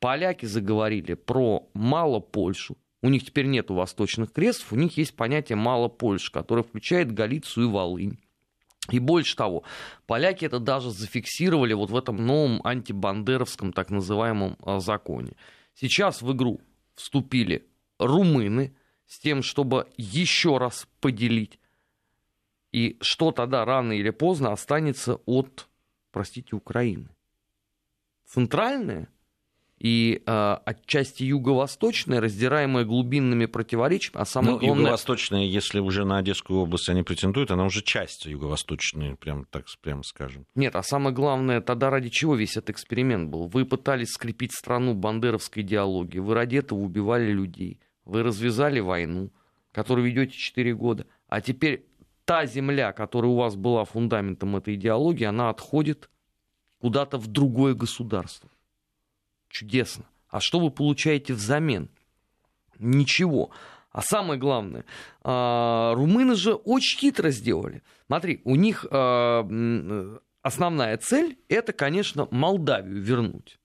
Поляки 0.00 0.46
заговорили 0.46 1.14
про 1.14 1.68
мало 1.74 2.20
Польшу. 2.20 2.76
У 3.02 3.08
них 3.08 3.24
теперь 3.24 3.46
нет 3.46 3.70
восточных 3.70 4.32
крестов, 4.32 4.72
у 4.72 4.76
них 4.76 4.96
есть 4.98 5.16
понятие 5.16 5.56
мало 5.56 5.88
Польши, 5.88 6.30
которое 6.30 6.62
включает 6.62 7.12
Галицию 7.12 7.66
и 7.66 7.70
Волынь. 7.70 8.18
И 8.90 8.98
больше 8.98 9.36
того, 9.36 9.62
поляки 10.06 10.44
это 10.44 10.58
даже 10.58 10.90
зафиксировали 10.90 11.72
вот 11.72 11.90
в 11.90 11.96
этом 11.96 12.24
новом 12.26 12.60
антибандеровском 12.64 13.72
так 13.72 13.90
называемом 13.90 14.56
а, 14.62 14.80
законе. 14.80 15.32
Сейчас 15.74 16.22
в 16.22 16.32
игру 16.32 16.60
вступили 16.94 17.66
румыны 17.98 18.74
с 19.06 19.18
тем, 19.18 19.42
чтобы 19.42 19.88
еще 19.96 20.58
раз 20.58 20.88
поделить. 21.00 21.58
И 22.72 22.96
что 23.00 23.32
тогда 23.32 23.64
рано 23.64 23.92
или 23.92 24.10
поздно 24.10 24.52
останется 24.52 25.16
от, 25.26 25.68
простите, 26.10 26.56
Украины? 26.56 27.08
Центральная 28.26 29.08
и 29.80 30.22
э, 30.26 30.56
отчасти 30.66 31.24
юго-восточная, 31.24 32.20
раздираемая 32.20 32.84
глубинными 32.84 33.46
противоречиями, 33.46 34.20
а 34.20 34.26
самое 34.26 34.52
ну, 34.52 34.58
главное... 34.58 34.82
Юго-восточная, 34.82 35.44
если 35.46 35.80
уже 35.80 36.04
на 36.04 36.18
Одесскую 36.18 36.60
область 36.60 36.90
они 36.90 37.02
претендуют, 37.02 37.50
она 37.50 37.64
уже 37.64 37.82
часть 37.82 38.26
юго-восточной, 38.26 39.16
прям 39.16 39.46
так 39.46 39.64
прям 39.80 40.02
скажем. 40.04 40.46
Нет, 40.54 40.76
а 40.76 40.82
самое 40.82 41.14
главное, 41.14 41.62
тогда 41.62 41.88
ради 41.88 42.10
чего 42.10 42.34
весь 42.34 42.58
этот 42.58 42.70
эксперимент 42.70 43.30
был? 43.30 43.46
Вы 43.46 43.64
пытались 43.64 44.10
скрепить 44.10 44.52
страну 44.52 44.92
бандеровской 44.92 45.62
идеологией, 45.62 46.20
вы 46.20 46.34
ради 46.34 46.56
этого 46.56 46.80
убивали 46.80 47.32
людей, 47.32 47.80
вы 48.04 48.22
развязали 48.22 48.80
войну, 48.80 49.32
которую 49.72 50.06
ведете 50.06 50.36
4 50.36 50.74
года, 50.74 51.06
а 51.26 51.40
теперь 51.40 51.86
та 52.26 52.44
земля, 52.44 52.92
которая 52.92 53.30
у 53.30 53.36
вас 53.36 53.56
была 53.56 53.86
фундаментом 53.86 54.56
этой 54.56 54.74
идеологии, 54.74 55.24
она 55.24 55.48
отходит 55.48 56.10
куда-то 56.80 57.16
в 57.16 57.28
другое 57.28 57.72
государство. 57.72 58.50
Чудесно. 59.50 60.04
А 60.30 60.40
что 60.40 60.60
вы 60.60 60.70
получаете 60.70 61.34
взамен? 61.34 61.90
Ничего. 62.78 63.50
А 63.92 64.02
самое 64.02 64.38
главное, 64.38 64.84
а, 65.22 65.94
румыны 65.94 66.36
же 66.36 66.54
очень 66.54 66.98
хитро 66.98 67.30
сделали. 67.30 67.82
Смотри, 68.06 68.40
у 68.44 68.54
них 68.54 68.86
а, 68.90 69.46
основная 70.42 70.96
цель 70.96 71.38
это, 71.48 71.72
конечно, 71.72 72.28
Молдавию 72.30 73.02
вернуть. 73.02 73.58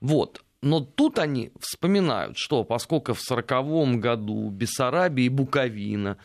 Вот. 0.00 0.44
Но 0.60 0.80
тут 0.80 1.18
они 1.18 1.52
вспоминают, 1.60 2.36
что 2.38 2.64
поскольку 2.64 3.14
в 3.14 3.20
1940 3.20 4.00
году 4.00 4.50
Бессарабия 4.50 5.26
и 5.26 5.30
Буковина 5.30 6.18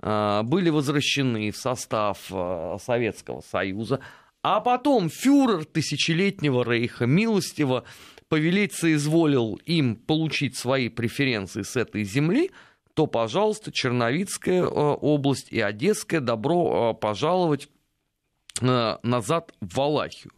а, 0.00 0.44
были 0.44 0.70
возвращены 0.70 1.50
в 1.50 1.56
состав 1.56 2.30
Советского 2.80 3.40
Союза, 3.40 3.98
а 4.44 4.60
потом 4.60 5.08
фюрер 5.08 5.64
тысячелетнего 5.64 6.62
рейха 6.62 7.06
милостиво 7.06 7.84
повелеть 8.28 8.74
соизволил 8.74 9.60
им 9.66 9.96
получить 9.96 10.56
свои 10.56 10.88
преференции 10.88 11.62
с 11.62 11.76
этой 11.76 12.04
земли, 12.04 12.50
то, 12.94 13.06
пожалуйста, 13.06 13.72
Черновицкая 13.72 14.62
э, 14.62 14.66
область 14.66 15.50
и 15.50 15.60
Одесская 15.60 16.20
добро 16.20 16.92
э, 16.92 17.00
пожаловать 17.00 17.68
э, 18.60 18.96
назад 19.02 19.52
в 19.60 19.74
Валахию. 19.76 20.32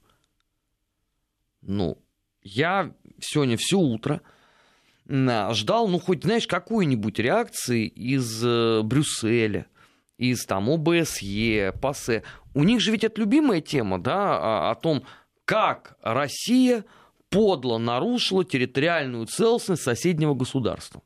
Ну, 1.61 1.99
я 2.43 2.95
сегодня 3.21 3.57
все 3.59 3.79
утро 3.79 4.23
ждал, 5.09 5.87
ну, 5.89 6.01
хоть, 6.01 6.25
знаешь, 6.25 6.47
какой-нибудь 6.49 7.19
реакции 7.21 7.87
из 7.87 8.43
Брюсселя, 8.85 9.67
из 10.19 10.45
там 10.47 10.69
ОБСЕ, 10.69 11.73
ПАСЕ. 11.81 12.25
У 12.55 12.65
них 12.65 12.81
же 12.81 12.91
ведь 12.91 13.05
это 13.05 13.21
любимая 13.21 13.61
тема, 13.61 14.01
да, 14.01 14.37
о, 14.37 14.71
о 14.71 14.75
том, 14.75 15.05
как 15.45 15.97
Россия 16.03 16.85
подло 17.37 17.77
нарушила 17.77 18.47
территориальную 18.47 19.27
целостность 19.27 19.83
соседнего 19.83 20.33
государства. 20.33 21.03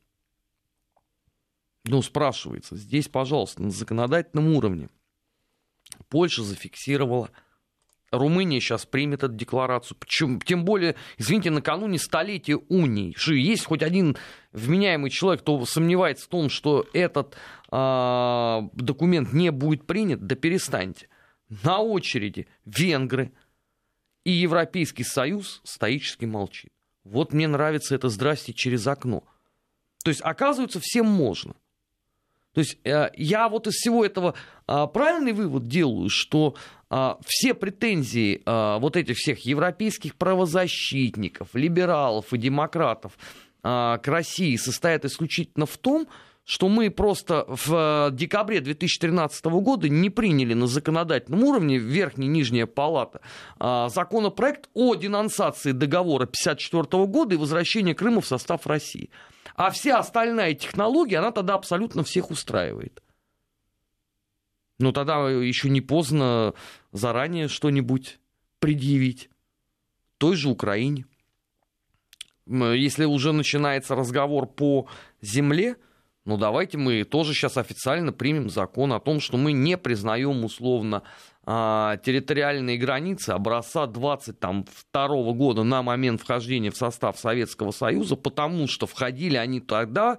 Ну, 1.86 2.02
спрашивается, 2.02 2.76
здесь, 2.76 3.08
пожалуйста, 3.08 3.64
на 3.64 3.70
законодательном 3.70 4.54
уровне 4.54 4.90
Польша 6.08 6.44
зафиксировала, 6.44 7.30
Румыния 8.12 8.60
сейчас 8.60 8.86
примет 8.86 9.24
эту 9.24 9.34
декларацию. 9.34 9.98
Почему? 9.98 10.38
Тем 10.38 10.64
более, 10.64 10.94
извините, 11.18 11.50
накануне 11.50 11.98
столетия 11.98 12.58
унии. 12.68 13.12
Что 13.16 13.34
есть 13.34 13.64
хоть 13.64 13.82
один 13.82 14.16
вменяемый 14.52 15.10
человек, 15.10 15.42
кто 15.42 15.64
сомневается 15.64 16.26
в 16.26 16.28
том, 16.28 16.48
что 16.48 16.86
этот 16.92 17.34
э, 17.72 18.60
документ 18.74 19.32
не 19.32 19.50
будет 19.50 19.84
принят, 19.84 20.24
да 20.24 20.36
перестаньте. 20.36 21.08
На 21.64 21.80
очереди 21.80 22.46
венгры, 22.64 23.32
и 24.30 24.42
Европейский 24.42 25.04
Союз 25.04 25.60
стоически 25.64 26.24
молчит. 26.24 26.70
Вот 27.04 27.32
мне 27.32 27.48
нравится 27.48 27.94
это 27.94 28.08
«здрасте 28.08 28.52
через 28.52 28.86
окно». 28.86 29.24
То 30.04 30.10
есть, 30.10 30.20
оказывается, 30.22 30.78
всем 30.80 31.06
можно. 31.06 31.54
То 32.52 32.60
есть 32.60 32.78
э, 32.84 33.10
я 33.16 33.48
вот 33.48 33.66
из 33.66 33.74
всего 33.74 34.04
этого 34.04 34.34
а, 34.66 34.86
правильный 34.86 35.32
вывод 35.32 35.68
делаю, 35.68 36.08
что 36.08 36.56
а, 36.88 37.18
все 37.24 37.54
претензии 37.54 38.42
а, 38.44 38.78
вот 38.78 38.96
этих 38.96 39.16
всех 39.16 39.44
европейских 39.44 40.16
правозащитников, 40.16 41.54
либералов 41.54 42.32
и 42.32 42.38
демократов 42.38 43.18
к 43.62 44.00
России 44.06 44.56
состоят 44.56 45.04
исключительно 45.04 45.66
в 45.66 45.76
том, 45.76 46.04
что 46.04 46.10
мы 46.68 46.90
просто 46.90 47.44
в 47.46 48.08
э, 48.08 48.10
декабре 48.12 48.60
2013 48.60 49.44
года 49.44 49.88
не 49.88 50.10
приняли 50.10 50.54
на 50.54 50.66
законодательном 50.66 51.44
уровне, 51.44 51.78
верхняя 51.78 52.28
и 52.28 52.32
нижняя 52.32 52.66
палата, 52.66 53.20
а, 53.60 53.88
законопроект 53.88 54.68
о 54.74 54.96
денонсации 54.96 55.70
договора 55.70 56.24
1954 56.24 57.06
года 57.06 57.34
и 57.36 57.38
возвращении 57.38 57.92
Крыма 57.92 58.20
в 58.20 58.26
состав 58.26 58.66
России. 58.66 59.10
А 59.54 59.70
вся 59.70 60.00
остальная 60.00 60.54
технология, 60.54 61.18
она 61.18 61.30
тогда 61.30 61.54
абсолютно 61.54 62.02
всех 62.02 62.32
устраивает. 62.32 63.00
Ну, 64.80 64.90
тогда 64.90 65.30
еще 65.30 65.70
не 65.70 65.80
поздно 65.80 66.54
заранее 66.90 67.46
что-нибудь 67.46 68.18
предъявить 68.58 69.30
той 70.18 70.34
же 70.34 70.48
Украине. 70.48 71.04
Если 72.46 73.04
уже 73.04 73.32
начинается 73.32 73.94
разговор 73.94 74.46
по 74.46 74.88
земле, 75.20 75.76
ну 76.30 76.36
давайте 76.36 76.78
мы 76.78 77.02
тоже 77.02 77.34
сейчас 77.34 77.56
официально 77.56 78.12
примем 78.12 78.50
закон 78.50 78.92
о 78.92 79.00
том, 79.00 79.18
что 79.18 79.36
мы 79.36 79.50
не 79.50 79.76
признаем 79.76 80.44
условно 80.44 81.02
а, 81.44 81.96
территориальные 81.96 82.78
границы 82.78 83.30
образца 83.30 83.88
22 83.88 85.32
года 85.32 85.64
на 85.64 85.82
момент 85.82 86.20
вхождения 86.20 86.70
в 86.70 86.76
состав 86.76 87.18
Советского 87.18 87.72
Союза, 87.72 88.14
потому 88.14 88.68
что 88.68 88.86
входили 88.86 89.36
они 89.36 89.58
тогда 89.58 90.18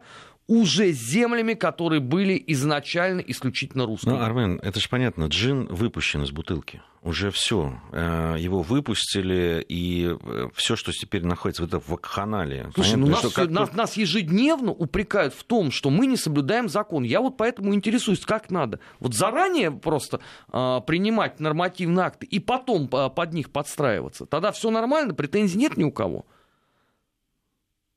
уже 0.51 0.91
землями, 0.91 1.53
которые 1.53 2.01
были 2.01 2.43
изначально 2.47 3.21
исключительно 3.21 3.85
русскими. 3.85 4.11
Ну, 4.11 4.19
Армен, 4.19 4.59
это 4.61 4.81
же 4.81 4.89
понятно, 4.89 5.25
джин 5.25 5.67
выпущен 5.67 6.23
из 6.23 6.31
бутылки. 6.31 6.81
Уже 7.03 7.31
все. 7.31 7.79
Э, 7.93 8.35
его 8.37 8.61
выпустили, 8.61 9.65
и 9.69 10.13
э, 10.13 10.49
все, 10.53 10.75
что 10.75 10.91
теперь 10.91 11.23
находится 11.23 11.63
в 11.63 11.67
этом 11.67 11.81
вакханале. 11.87 12.69
Слушай, 12.75 12.97
ну 12.97 13.07
нас, 13.07 13.33
как... 13.33 13.49
нас, 13.49 13.73
нас 13.73 13.95
ежедневно 13.95 14.71
упрекают 14.73 15.33
в 15.33 15.45
том, 15.45 15.71
что 15.71 15.89
мы 15.89 16.05
не 16.05 16.17
соблюдаем 16.17 16.67
закон. 16.67 17.03
Я 17.03 17.21
вот 17.21 17.37
поэтому 17.37 17.73
интересуюсь, 17.73 18.25
как 18.25 18.51
надо. 18.51 18.81
Вот 18.99 19.13
заранее 19.13 19.71
просто 19.71 20.19
э, 20.51 20.81
принимать 20.85 21.39
нормативные 21.39 22.07
акты 22.07 22.25
и 22.25 22.39
потом 22.39 22.89
под 22.89 23.33
них 23.33 23.51
подстраиваться. 23.51 24.25
Тогда 24.25 24.51
все 24.51 24.69
нормально, 24.69 25.13
претензий 25.13 25.57
нет 25.57 25.77
ни 25.77 25.85
у 25.85 25.91
кого. 25.91 26.25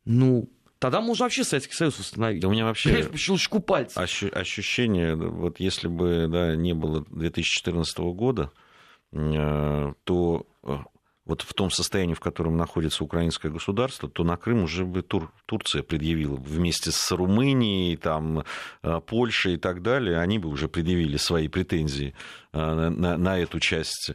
Ну, 0.04 0.48
Тогда 0.84 1.00
можно 1.00 1.24
вообще 1.24 1.44
Советский 1.44 1.72
Союз 1.72 1.98
установить. 1.98 2.42
Да 2.42 2.48
у 2.48 2.50
меня 2.50 2.66
вообще... 2.66 3.04
По 3.04 3.16
щелчку 3.16 3.60
пальца. 3.60 4.02
Ощу- 4.02 4.28
ощущение, 4.28 5.16
вот 5.16 5.58
если 5.58 5.88
бы 5.88 6.28
да, 6.28 6.54
не 6.56 6.74
было 6.74 7.06
2014 7.08 7.98
года, 8.00 8.50
э, 9.10 9.92
то 10.04 10.46
э, 10.62 10.76
вот 11.24 11.40
в 11.40 11.54
том 11.54 11.70
состоянии, 11.70 12.12
в 12.12 12.20
котором 12.20 12.58
находится 12.58 13.02
украинское 13.02 13.50
государство, 13.50 14.10
то 14.10 14.24
на 14.24 14.36
Крым 14.36 14.64
уже 14.64 14.84
бы 14.84 15.00
Тур, 15.00 15.32
Турция 15.46 15.82
предъявила 15.82 16.36
вместе 16.36 16.92
с 16.92 17.12
Румынией, 17.12 17.96
там, 17.96 18.44
э, 18.82 19.00
Польшей 19.06 19.54
и 19.54 19.56
так 19.56 19.80
далее, 19.80 20.18
они 20.18 20.38
бы 20.38 20.50
уже 20.50 20.68
предъявили 20.68 21.16
свои 21.16 21.48
претензии 21.48 22.14
на, 22.52 22.90
на, 22.90 23.16
на 23.16 23.38
эту 23.38 23.58
часть 23.58 24.10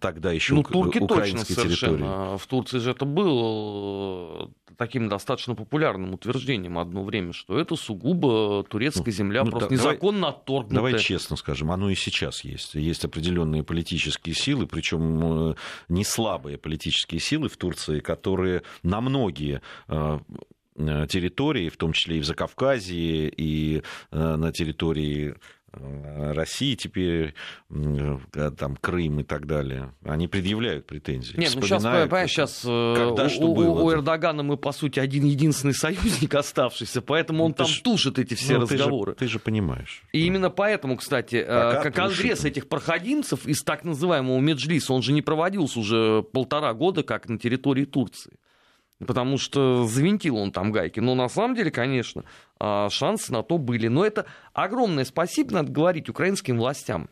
тогда 0.00 0.32
еще 0.32 0.54
ну, 0.54 0.62
турки 0.62 0.98
украинской 0.98 1.54
точно 1.54 1.70
территории. 1.70 1.98
Совершенно. 1.98 2.38
В 2.38 2.46
Турции 2.46 2.78
же 2.78 2.90
это 2.90 3.04
было 3.04 4.48
э, 4.66 4.72
таким 4.76 5.08
достаточно 5.08 5.54
популярным 5.54 6.14
утверждением 6.14 6.78
одно 6.78 7.04
время, 7.04 7.32
что 7.32 7.58
это 7.58 7.76
сугубо 7.76 8.64
турецкая 8.64 9.04
ну, 9.06 9.12
земля, 9.12 9.44
ну, 9.44 9.50
просто 9.50 9.68
да, 9.68 9.74
незаконно 9.74 10.20
давай, 10.20 10.34
отторгнутая. 10.34 10.76
Давай 10.76 10.98
честно 10.98 11.36
скажем, 11.36 11.70
оно 11.70 11.90
и 11.90 11.94
сейчас 11.94 12.44
есть. 12.44 12.74
Есть 12.74 13.04
определенные 13.04 13.62
политические 13.62 14.34
силы, 14.34 14.66
причем 14.66 15.50
э, 15.50 15.54
не 15.88 16.04
слабые 16.04 16.56
политические 16.56 17.20
силы 17.20 17.48
в 17.48 17.56
Турции, 17.56 18.00
которые 18.00 18.62
на 18.82 19.00
многие 19.00 19.60
территории, 20.76 21.68
в 21.70 21.76
том 21.76 21.92
числе 21.92 22.18
и 22.18 22.20
в 22.20 22.24
Закавказье, 22.24 23.28
и 23.36 23.82
на 24.12 24.52
территории 24.52 25.34
Э, 25.34 25.57
России 25.72 26.74
теперь, 26.74 27.34
э, 27.70 28.50
там, 28.56 28.76
Крым 28.76 29.20
и 29.20 29.22
так 29.22 29.46
далее, 29.46 29.92
они 30.02 30.26
предъявляют 30.26 30.86
претензии. 30.86 31.36
Нет, 31.36 31.52
ну 31.54 31.62
сейчас, 31.62 31.82
понимаешь, 31.82 32.30
сейчас 32.30 32.62
э, 32.64 32.94
когда, 32.96 33.26
у, 33.26 33.28
что 33.28 33.54
было, 33.54 33.82
у 33.82 33.92
Эрдогана 33.92 34.42
мы, 34.42 34.56
по 34.56 34.72
сути, 34.72 34.98
один 34.98 35.24
единственный 35.24 35.74
союзник 35.74 36.34
оставшийся, 36.34 37.02
поэтому 37.02 37.44
он 37.44 37.50
ну, 37.50 37.54
там 37.54 37.66
ж, 37.66 37.80
тушит 37.80 38.18
эти 38.18 38.34
все 38.34 38.54
ну, 38.54 38.62
разговоры. 38.62 39.12
Ты 39.12 39.26
же, 39.26 39.28
ты 39.28 39.32
же 39.34 39.38
понимаешь. 39.38 40.02
И 40.12 40.26
именно 40.26 40.50
поэтому, 40.50 40.96
кстати, 40.96 41.42
Пока 41.42 41.90
конгресс 41.90 42.40
тушит. 42.40 42.52
этих 42.52 42.68
проходимцев 42.68 43.46
из 43.46 43.62
так 43.62 43.84
называемого 43.84 44.40
Меджлиса, 44.40 44.92
он 44.92 45.02
же 45.02 45.12
не 45.12 45.22
проводился 45.22 45.78
уже 45.80 46.22
полтора 46.22 46.72
года, 46.72 47.02
как 47.02 47.28
на 47.28 47.38
территории 47.38 47.84
Турции 47.84 48.32
потому 49.06 49.38
что 49.38 49.86
завинтил 49.86 50.36
он 50.36 50.52
там 50.52 50.72
гайки. 50.72 51.00
Но 51.00 51.14
на 51.14 51.28
самом 51.28 51.54
деле, 51.54 51.70
конечно, 51.70 52.24
а, 52.58 52.88
шансы 52.90 53.32
на 53.32 53.42
то 53.42 53.58
были. 53.58 53.88
Но 53.88 54.04
это 54.04 54.26
огромное 54.52 55.04
спасибо, 55.04 55.52
надо 55.54 55.72
говорить, 55.72 56.08
украинским 56.08 56.58
властям 56.58 57.08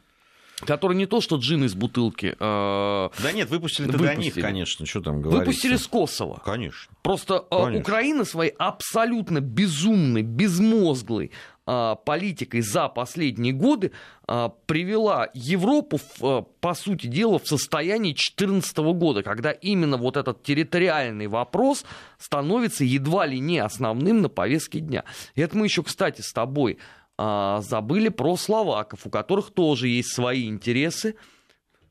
которые 0.61 0.97
не 0.97 1.07
то 1.07 1.21
что 1.21 1.37
джин 1.37 1.65
из 1.65 1.75
бутылки. 1.75 2.35
Э, 2.39 3.09
да 3.23 3.33
нет, 3.33 3.51
выпустили 3.51 3.89
это 3.89 3.99
для 3.99 4.15
них, 4.15 4.35
конечно, 4.35 4.87
что 4.87 5.01
там 5.01 5.21
говорить. 5.21 5.47
Выпустили 5.47 5.77
с 5.77 5.87
Косово. 5.87 6.41
Конечно. 6.45 6.95
Просто 7.03 7.45
э, 7.51 7.79
Украина 7.79 8.25
своей 8.25 8.53
абсолютно 8.53 9.41
безумной, 9.41 10.23
безмозглой 10.23 11.31
э, 11.67 11.97
политикой 12.05 12.63
за 12.63 12.89
последние 12.89 13.53
годы 13.53 13.93
э, 14.27 14.49
привела 14.65 15.29
Европу, 15.35 15.99
в, 15.99 16.25
э, 16.25 16.43
по 16.61 16.73
сути 16.73 17.07
дела, 17.07 17.39
в 17.39 17.47
состояние 17.47 18.15
2014 18.15 18.79
года, 18.79 19.23
когда 19.23 19.51
именно 19.51 19.99
вот 19.99 20.17
этот 20.17 20.43
территориальный 20.43 21.27
вопрос 21.27 21.85
становится 22.19 22.83
едва 22.83 23.27
ли 23.27 23.39
не 23.41 23.59
основным 23.59 24.23
на 24.23 24.31
повестке 24.31 24.81
дня. 24.81 25.05
И 25.35 25.43
это 25.43 25.57
мы 25.57 25.67
еще, 25.67 25.83
кстати, 25.83 26.23
с 26.23 26.33
тобой 26.33 26.79
а, 27.19 27.61
забыли 27.63 28.09
про 28.09 28.37
словаков, 28.37 29.07
у 29.07 29.11
которых 29.11 29.51
тоже 29.51 29.89
есть 29.89 30.13
свои 30.15 30.47
интересы. 30.47 31.17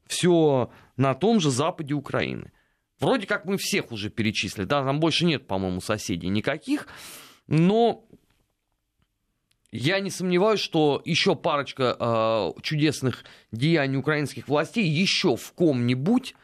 Все 0.07 0.69
на 0.97 1.15
том 1.15 1.39
же 1.39 1.49
западе 1.49 1.93
Украины. 1.93 2.51
Вроде 2.99 3.27
как 3.27 3.45
мы 3.45 3.57
всех 3.57 3.91
уже 3.91 4.09
перечислили, 4.09 4.65
да, 4.65 4.83
там 4.83 4.99
больше 4.99 5.25
нет, 5.25 5.47
по-моему, 5.47 5.81
соседей 5.81 6.29
никаких, 6.29 6.87
но 7.47 8.05
я 9.71 9.99
не 9.99 10.09
сомневаюсь, 10.09 10.61
что 10.61 11.01
еще 11.03 11.35
парочка 11.35 11.97
э, 11.99 12.61
чудесных 12.61 13.25
деяний 13.51 13.97
украинских 13.97 14.47
властей 14.47 14.87
еще 14.87 15.35
в 15.35 15.51
ком-нибудь 15.51 16.35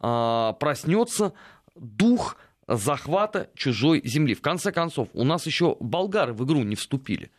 э, 0.00 0.52
проснется 0.58 1.34
дух 1.76 2.36
захвата 2.66 3.50
чужой 3.54 4.02
земли. 4.04 4.34
В 4.34 4.42
конце 4.42 4.72
концов, 4.72 5.08
у 5.12 5.22
нас 5.22 5.46
еще 5.46 5.76
болгары 5.78 6.32
в 6.32 6.44
игру 6.44 6.62
не 6.64 6.74
вступили. 6.74 7.30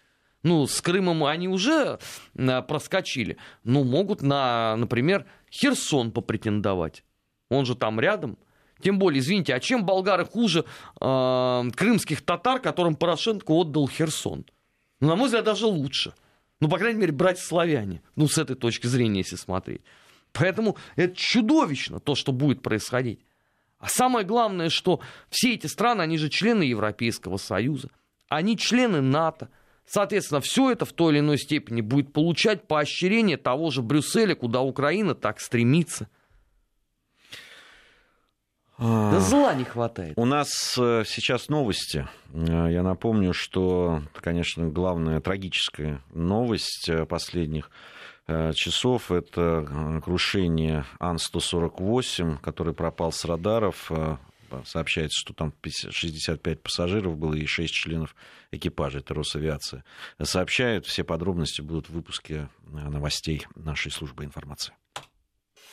Ну, 0.43 0.65
с 0.65 0.81
Крымом 0.81 1.23
они 1.23 1.47
уже 1.47 1.99
э, 2.35 2.61
проскочили. 2.63 3.37
Ну, 3.63 3.83
могут 3.83 4.21
на, 4.21 4.75
например, 4.75 5.25
Херсон 5.51 6.11
попретендовать. 6.11 7.03
Он 7.49 7.65
же 7.65 7.75
там 7.75 7.99
рядом. 7.99 8.37
Тем 8.81 8.97
более, 8.97 9.19
извините, 9.19 9.53
а 9.53 9.59
чем 9.59 9.85
болгары 9.85 10.25
хуже 10.25 10.65
э, 10.99 11.63
крымских 11.75 12.23
татар, 12.23 12.59
которым 12.59 12.95
Порошенко 12.95 13.51
отдал 13.51 13.87
Херсон? 13.87 14.45
Ну, 14.99 15.07
на 15.07 15.15
мой 15.15 15.27
взгляд, 15.27 15.45
даже 15.45 15.67
лучше. 15.67 16.13
Ну, 16.59 16.69
по 16.69 16.77
крайней 16.77 16.99
мере, 16.99 17.11
братья-славяне. 17.11 18.01
Ну, 18.15 18.27
с 18.27 18.37
этой 18.37 18.55
точки 18.55 18.87
зрения, 18.87 19.19
если 19.19 19.35
смотреть. 19.35 19.81
Поэтому 20.31 20.77
это 20.95 21.15
чудовищно, 21.15 21.99
то, 21.99 22.15
что 22.15 22.31
будет 22.31 22.61
происходить. 22.61 23.19
А 23.79 23.87
самое 23.89 24.25
главное, 24.25 24.69
что 24.69 25.01
все 25.29 25.53
эти 25.53 25.67
страны, 25.67 26.01
они 26.01 26.17
же 26.17 26.29
члены 26.29 26.63
Европейского 26.63 27.37
Союза. 27.37 27.89
Они 28.29 28.57
члены 28.57 29.01
НАТО. 29.01 29.49
Соответственно, 29.93 30.39
все 30.39 30.71
это 30.71 30.85
в 30.85 30.93
той 30.93 31.11
или 31.11 31.19
иной 31.19 31.37
степени 31.37 31.81
будет 31.81 32.13
получать 32.13 32.65
поощрение 32.65 33.35
того 33.35 33.71
же 33.71 33.81
Брюсселя, 33.81 34.35
куда 34.35 34.61
Украина 34.61 35.15
так 35.15 35.41
стремится. 35.41 36.07
Да 38.79 39.19
зла 39.19 39.53
не 39.53 39.65
хватает. 39.65 40.13
У 40.15 40.23
нас 40.23 40.77
э, 40.79 41.03
сейчас 41.05 41.49
новости. 41.49 42.07
Э, 42.33 42.67
я 42.71 42.83
напомню, 42.83 43.33
что, 43.33 44.01
конечно, 44.15 44.69
главная 44.69 45.19
трагическая 45.19 46.01
новость 46.13 46.87
э, 46.87 47.05
последних 47.05 47.69
часов 48.55 49.11
это 49.11 49.99
крушение 50.05 50.85
Ан-148, 50.99 52.37
который 52.37 52.73
пропал 52.73 53.11
с 53.11 53.25
радаров 53.25 53.91
сообщается, 54.65 55.19
что 55.19 55.33
там 55.33 55.53
65 55.63 56.61
пассажиров 56.61 57.17
было 57.17 57.33
и 57.33 57.45
6 57.45 57.73
членов 57.73 58.15
экипажа, 58.51 58.99
это 58.99 59.13
Росавиация. 59.13 59.83
Сообщают, 60.21 60.85
все 60.85 61.03
подробности 61.03 61.61
будут 61.61 61.89
в 61.89 61.93
выпуске 61.93 62.49
новостей 62.63 63.45
нашей 63.55 63.91
службы 63.91 64.23
информации. 64.23 64.73